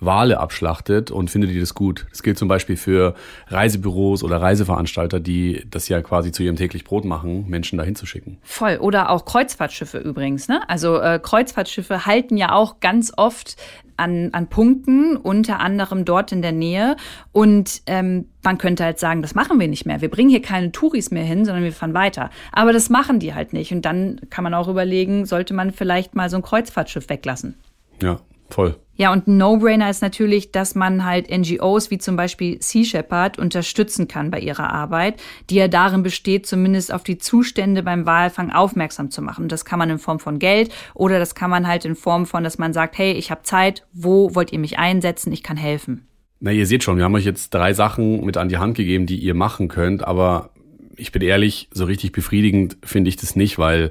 [0.00, 2.06] Wale abschlachtet und findet ihr das gut?
[2.10, 3.14] Das gilt zum Beispiel für
[3.48, 8.04] Reisebüros oder Reiseveranstalter, die das ja quasi zu ihrem täglich Brot machen, Menschen dahin zu
[8.04, 8.38] schicken.
[8.42, 8.78] Voll.
[8.78, 10.48] Oder auch Kreuzfahrtschiffe übrigens.
[10.48, 10.68] Ne?
[10.68, 13.56] Also äh, Kreuzfahrtschiffe halten ja auch ganz oft
[13.96, 16.96] an, an Punkten, unter anderem dort in der Nähe.
[17.32, 20.00] Und ähm, man könnte halt sagen, das machen wir nicht mehr.
[20.00, 22.30] Wir bringen hier keine Touris mehr hin, sondern wir fahren weiter.
[22.52, 23.72] Aber das machen die halt nicht.
[23.72, 27.54] Und dann kann man auch überlegen, sollte man vielleicht mal so ein Kreuzfahrtschiff weglassen.
[28.02, 28.18] Ja,
[28.50, 28.76] voll.
[28.96, 33.38] Ja, und ein No-Brainer ist natürlich, dass man halt NGOs wie zum Beispiel Sea Shepherd
[33.38, 35.20] unterstützen kann bei ihrer Arbeit,
[35.50, 39.48] die ja darin besteht, zumindest auf die Zustände beim Walfang aufmerksam zu machen.
[39.48, 42.44] Das kann man in Form von Geld oder das kann man halt in Form von,
[42.44, 46.06] dass man sagt, hey, ich habe Zeit, wo wollt ihr mich einsetzen, ich kann helfen.
[46.38, 49.06] Na, ihr seht schon, wir haben euch jetzt drei Sachen mit an die Hand gegeben,
[49.06, 50.50] die ihr machen könnt, aber
[50.96, 53.90] ich bin ehrlich, so richtig befriedigend finde ich das nicht, weil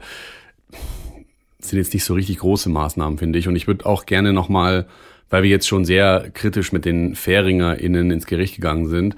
[1.69, 3.47] sind jetzt nicht so richtig große Maßnahmen, finde ich.
[3.47, 4.87] Und ich würde auch gerne nochmal,
[5.29, 9.15] weil wir jetzt schon sehr kritisch mit den FähringerInnen ins Gericht gegangen sind,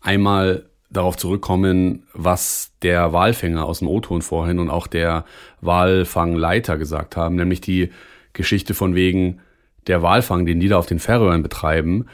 [0.00, 5.24] einmal darauf zurückkommen, was der Walfänger aus dem O-Ton vorhin und auch der
[5.60, 7.90] Walfangleiter gesagt haben, nämlich die
[8.32, 9.40] Geschichte von wegen
[9.86, 12.06] der Walfang, den die da auf den Färöern betreiben,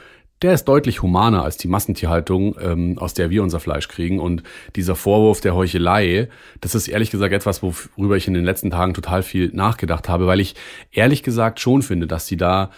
[0.43, 4.19] der ist deutlich humaner als die Massentierhaltung, ähm, aus der wir unser Fleisch kriegen.
[4.19, 4.43] Und
[4.75, 6.29] dieser Vorwurf der Heuchelei,
[6.61, 10.27] das ist ehrlich gesagt etwas, worüber ich in den letzten Tagen total viel nachgedacht habe,
[10.27, 10.55] weil ich
[10.91, 12.71] ehrlich gesagt schon finde, dass sie da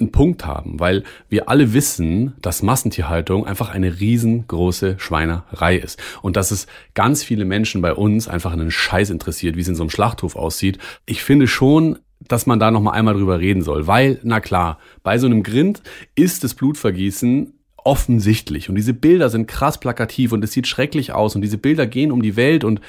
[0.00, 6.36] einen Punkt haben, weil wir alle wissen, dass Massentierhaltung einfach eine riesengroße Schweinerei ist und
[6.36, 9.82] dass es ganz viele Menschen bei uns einfach einen Scheiß interessiert, wie es in so
[9.82, 10.78] einem Schlachthof aussieht.
[11.04, 14.78] Ich finde schon, dass man da noch mal einmal drüber reden soll, weil na klar,
[15.02, 15.82] bei so einem Grind
[16.14, 21.34] ist das Blutvergießen offensichtlich und diese Bilder sind krass plakativ und es sieht schrecklich aus
[21.34, 22.80] und diese Bilder gehen um die Welt und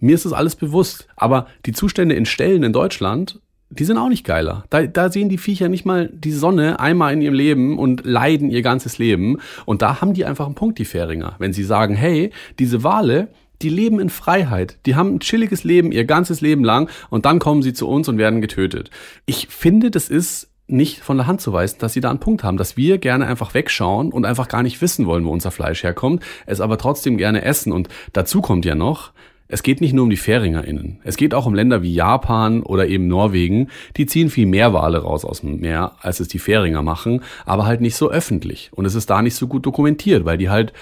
[0.00, 4.08] mir ist das alles bewusst, aber die Zustände in Stellen in Deutschland die sind auch
[4.08, 4.64] nicht geiler.
[4.70, 8.50] Da, da sehen die Viecher nicht mal die Sonne einmal in ihrem Leben und leiden
[8.50, 9.38] ihr ganzes Leben.
[9.64, 11.34] Und da haben die einfach einen Punkt, die Fähringer.
[11.38, 13.28] Wenn sie sagen, hey, diese Wale,
[13.64, 14.78] die leben in Freiheit.
[14.86, 18.08] Die haben ein chilliges Leben ihr ganzes Leben lang und dann kommen sie zu uns
[18.08, 18.90] und werden getötet.
[19.24, 22.44] Ich finde, das ist nicht von der Hand zu weisen, dass sie da einen Punkt
[22.44, 25.82] haben, dass wir gerne einfach wegschauen und einfach gar nicht wissen wollen, wo unser Fleisch
[25.82, 27.72] herkommt, es aber trotzdem gerne essen.
[27.72, 29.12] Und dazu kommt ja noch,
[29.46, 31.00] es geht nicht nur um die FäringerInnen.
[31.04, 33.68] Es geht auch um Länder wie Japan oder eben Norwegen.
[33.96, 37.66] Die ziehen viel mehr Wale raus aus dem Meer, als es die Färinger machen, aber
[37.66, 38.70] halt nicht so öffentlich.
[38.72, 40.72] Und es ist da nicht so gut dokumentiert, weil die halt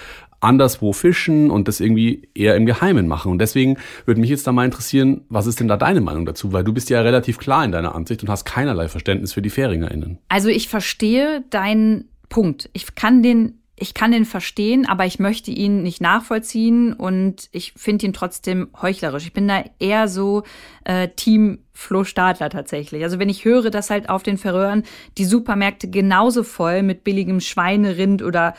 [0.43, 3.31] anderswo fischen und das irgendwie eher im Geheimen machen.
[3.31, 6.53] Und deswegen würde mich jetzt da mal interessieren, was ist denn da deine Meinung dazu?
[6.53, 9.49] Weil du bist ja relativ klar in deiner Ansicht und hast keinerlei Verständnis für die
[9.49, 10.19] FäringerInnen.
[10.29, 12.69] Also ich verstehe deinen Punkt.
[12.73, 17.73] Ich kann den ich kann den verstehen, aber ich möchte ihn nicht nachvollziehen und ich
[17.75, 19.25] finde ihn trotzdem heuchlerisch.
[19.25, 20.43] Ich bin da eher so
[20.83, 23.03] äh, Team Flo Stadler tatsächlich.
[23.03, 24.83] Also wenn ich höre, dass halt auf den Färöern
[25.17, 28.53] die Supermärkte genauso voll mit billigem Schweinerind oder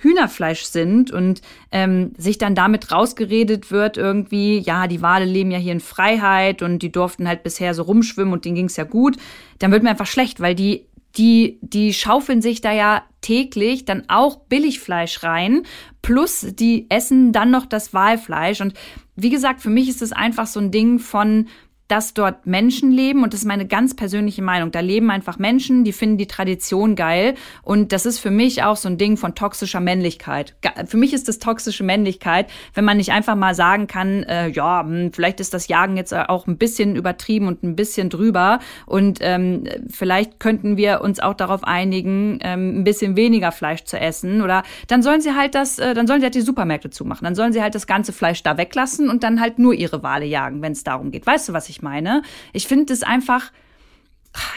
[0.00, 1.42] Hühnerfleisch sind und
[1.72, 6.62] ähm, sich dann damit rausgeredet wird irgendwie, ja, die Wale leben ja hier in Freiheit
[6.62, 9.16] und die durften halt bisher so rumschwimmen und denen ging's ja gut,
[9.58, 10.86] dann wird mir einfach schlecht, weil die
[11.16, 15.62] die, die schaufeln sich da ja täglich dann auch Billigfleisch rein,
[16.02, 18.60] plus die essen dann noch das Walfleisch.
[18.60, 18.74] Und
[19.16, 21.48] wie gesagt, für mich ist es einfach so ein Ding von,
[21.88, 24.70] dass dort Menschen leben und das ist meine ganz persönliche Meinung.
[24.70, 28.76] Da leben einfach Menschen, die finden die Tradition geil und das ist für mich auch
[28.76, 30.54] so ein Ding von toxischer Männlichkeit.
[30.86, 34.82] Für mich ist das toxische Männlichkeit, wenn man nicht einfach mal sagen kann, äh, ja,
[34.82, 39.18] hm, vielleicht ist das Jagen jetzt auch ein bisschen übertrieben und ein bisschen drüber und
[39.22, 44.42] ähm, vielleicht könnten wir uns auch darauf einigen, ähm, ein bisschen weniger Fleisch zu essen
[44.42, 47.34] oder dann sollen sie halt das, äh, dann sollen sie halt die Supermärkte zumachen, dann
[47.34, 50.60] sollen sie halt das ganze Fleisch da weglassen und dann halt nur ihre Wale jagen,
[50.60, 51.26] wenn es darum geht.
[51.26, 52.22] Weißt du, was ich ich meine.
[52.52, 53.52] Ich finde es einfach,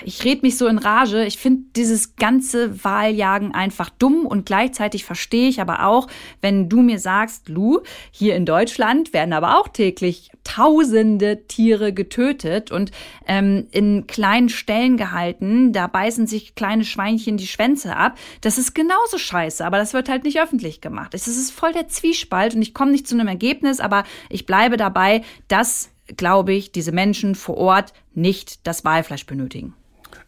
[0.03, 1.25] ich red mich so in Rage.
[1.25, 6.07] Ich finde dieses ganze Wahljagen einfach dumm und gleichzeitig verstehe ich aber auch,
[6.41, 7.79] wenn du mir sagst, Lu,
[8.11, 12.91] hier in Deutschland werden aber auch täglich tausende Tiere getötet und
[13.27, 15.71] ähm, in kleinen Stellen gehalten.
[15.73, 18.17] Da beißen sich kleine Schweinchen die Schwänze ab.
[18.41, 21.13] Das ist genauso scheiße, aber das wird halt nicht öffentlich gemacht.
[21.13, 24.77] Es ist voll der Zwiespalt und ich komme nicht zu einem Ergebnis, aber ich bleibe
[24.77, 29.73] dabei, dass glaube ich, diese Menschen vor Ort nicht das Walfleisch benötigen.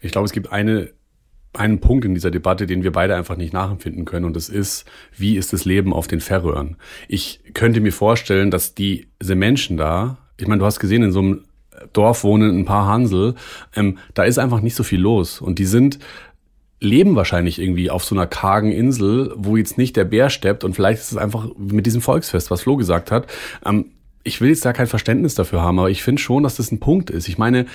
[0.02, 0.92] Ich glaube, es gibt eine,
[1.54, 4.26] einen Punkt in dieser Debatte, den wir beide einfach nicht nachempfinden können.
[4.26, 6.78] Und das ist, wie ist das Leben auf den Färöern?
[7.08, 11.20] Ich könnte mir vorstellen, dass diese Menschen da, ich meine, du hast gesehen, in so
[11.20, 11.44] einem
[11.92, 13.36] Dorf wohnen ein paar Hansel,
[13.76, 15.42] ähm, da ist einfach nicht so viel los.
[15.42, 16.00] Und die sind
[16.80, 20.74] leben wahrscheinlich irgendwie auf so einer kargen Insel, wo jetzt nicht der Bär steppt und
[20.74, 23.28] vielleicht ist es einfach mit diesem Volksfest, was Flo gesagt hat,
[23.66, 23.86] ähm,
[24.24, 26.80] ich will jetzt da kein Verständnis dafür haben, aber ich finde schon, dass das ein
[26.80, 27.28] Punkt ist.
[27.28, 27.66] Ich meine,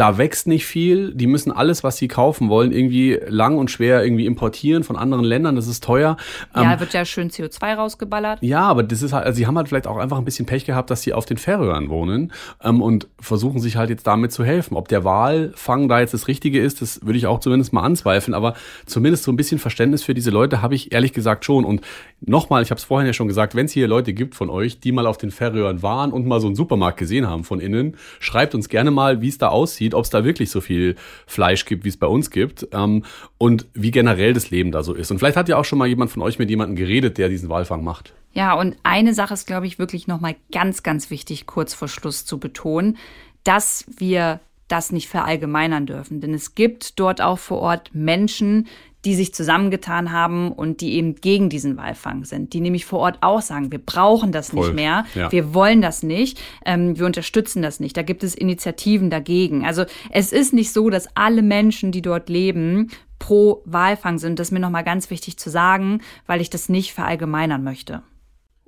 [0.00, 1.12] da wächst nicht viel.
[1.12, 5.26] Die müssen alles, was sie kaufen wollen, irgendwie lang und schwer irgendwie importieren von anderen
[5.26, 5.56] Ländern.
[5.56, 6.16] Das ist teuer.
[6.56, 8.38] Ja, ähm, wird ja schön CO2 rausgeballert.
[8.42, 10.64] Ja, aber das ist halt, also sie haben halt vielleicht auch einfach ein bisschen Pech
[10.64, 12.32] gehabt, dass sie auf den Färöern wohnen
[12.64, 14.74] ähm, und versuchen sich halt jetzt damit zu helfen.
[14.74, 18.32] Ob der Walfang da jetzt das Richtige ist, das würde ich auch zumindest mal anzweifeln.
[18.32, 18.54] Aber
[18.86, 21.66] zumindest so ein bisschen Verständnis für diese Leute habe ich ehrlich gesagt schon.
[21.66, 21.82] Und
[22.22, 24.80] nochmal, ich habe es vorhin ja schon gesagt, wenn es hier Leute gibt von euch,
[24.80, 27.98] die mal auf den Färöern waren und mal so einen Supermarkt gesehen haben von innen,
[28.18, 30.96] schreibt uns gerne mal, wie es da aussieht sieht, ob es da wirklich so viel
[31.26, 33.04] Fleisch gibt, wie es bei uns gibt ähm,
[33.38, 35.10] und wie generell das Leben da so ist.
[35.10, 37.48] Und vielleicht hat ja auch schon mal jemand von euch mit jemandem geredet, der diesen
[37.48, 38.14] Walfang macht.
[38.32, 42.24] Ja, und eine Sache ist, glaube ich, wirklich nochmal ganz, ganz wichtig, kurz vor Schluss
[42.24, 42.96] zu betonen,
[43.42, 46.20] dass wir das nicht verallgemeinern dürfen.
[46.20, 48.68] Denn es gibt dort auch vor Ort Menschen,
[49.04, 53.18] die sich zusammengetan haben und die eben gegen diesen Walfang sind, die nämlich vor Ort
[53.22, 54.66] auch sagen, wir brauchen das Voll.
[54.66, 55.32] nicht mehr, ja.
[55.32, 57.96] wir wollen das nicht, ähm, wir unterstützen das nicht.
[57.96, 59.64] Da gibt es Initiativen dagegen.
[59.64, 64.38] Also es ist nicht so, dass alle Menschen, die dort leben, pro Walfang sind.
[64.38, 68.02] Das ist mir nochmal ganz wichtig zu sagen, weil ich das nicht verallgemeinern möchte.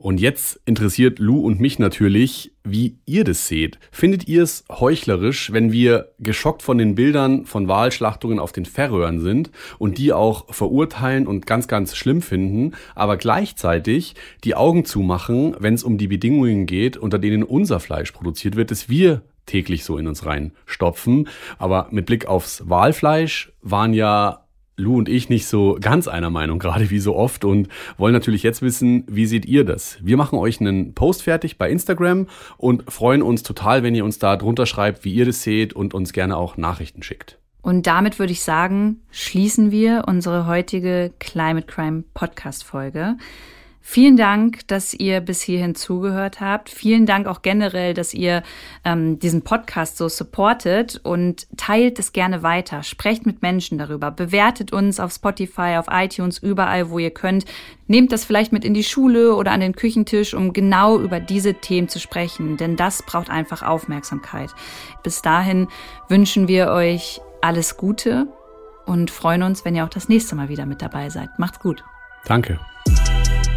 [0.03, 3.79] Und jetzt interessiert Lou und mich natürlich, wie ihr das seht.
[3.93, 9.21] Findet ihr es heuchlerisch, wenn wir geschockt von den Bildern von Wahlschlachtungen auf den Färöern
[9.21, 15.55] sind und die auch verurteilen und ganz, ganz schlimm finden, aber gleichzeitig die Augen zumachen,
[15.61, 19.85] wenn es um die Bedingungen geht, unter denen unser Fleisch produziert wird, das wir täglich
[19.85, 21.29] so in uns reinstopfen.
[21.59, 24.42] Aber mit Blick aufs Wahlfleisch waren ja
[24.83, 28.43] Lou und ich nicht so ganz einer Meinung, gerade wie so oft, und wollen natürlich
[28.43, 29.99] jetzt wissen, wie seht ihr das?
[30.03, 32.27] Wir machen euch einen Post fertig bei Instagram
[32.59, 35.95] und freuen uns total, wenn ihr uns da drunter schreibt, wie ihr das seht und
[35.95, 37.39] uns gerne auch Nachrichten schickt.
[37.63, 43.17] Und damit würde ich sagen, schließen wir unsere heutige Climate Crime Podcast Folge.
[43.85, 46.71] Vielen Dank, dass ihr bis hierhin zugehört habt.
[46.71, 48.45] Vielen Dank auch generell, dass ihr
[48.85, 52.85] ähm, diesen Podcast so supportet und teilt es gerne weiter.
[52.85, 54.13] Sprecht mit Menschen darüber.
[54.13, 57.45] Bewertet uns auf Spotify, auf iTunes, überall, wo ihr könnt.
[57.89, 61.55] Nehmt das vielleicht mit in die Schule oder an den Küchentisch, um genau über diese
[61.55, 64.51] Themen zu sprechen, denn das braucht einfach Aufmerksamkeit.
[65.03, 65.67] Bis dahin
[66.09, 68.29] wünschen wir euch alles Gute
[68.87, 71.39] und freuen uns, wenn ihr auch das nächste Mal wieder mit dabei seid.
[71.39, 71.85] Macht's gut.
[72.25, 72.59] Danke.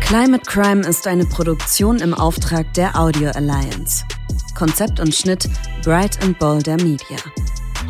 [0.06, 4.06] Climate Crime ist eine Produktion im Auftrag der Audio Alliance.
[4.54, 5.50] Konzept und Schnitt
[5.84, 7.18] Bright and Boulder Media.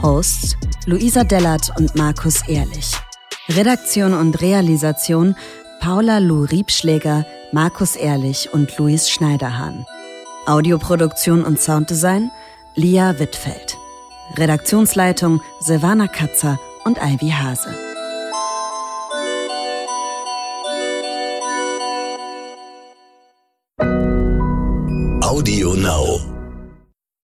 [0.01, 0.55] Hosts
[0.85, 2.93] Luisa Dellert und Markus Ehrlich.
[3.49, 5.35] Redaktion und Realisation
[5.81, 9.85] Paula Lou Riebschläger, Markus Ehrlich und Luis Schneiderhahn.
[10.45, 12.31] Audioproduktion und Sounddesign
[12.75, 13.77] Lia Wittfeld.
[14.37, 17.75] Redaktionsleitung Silvana Katzer und Ivy Hase.
[25.25, 26.34] Audio Now.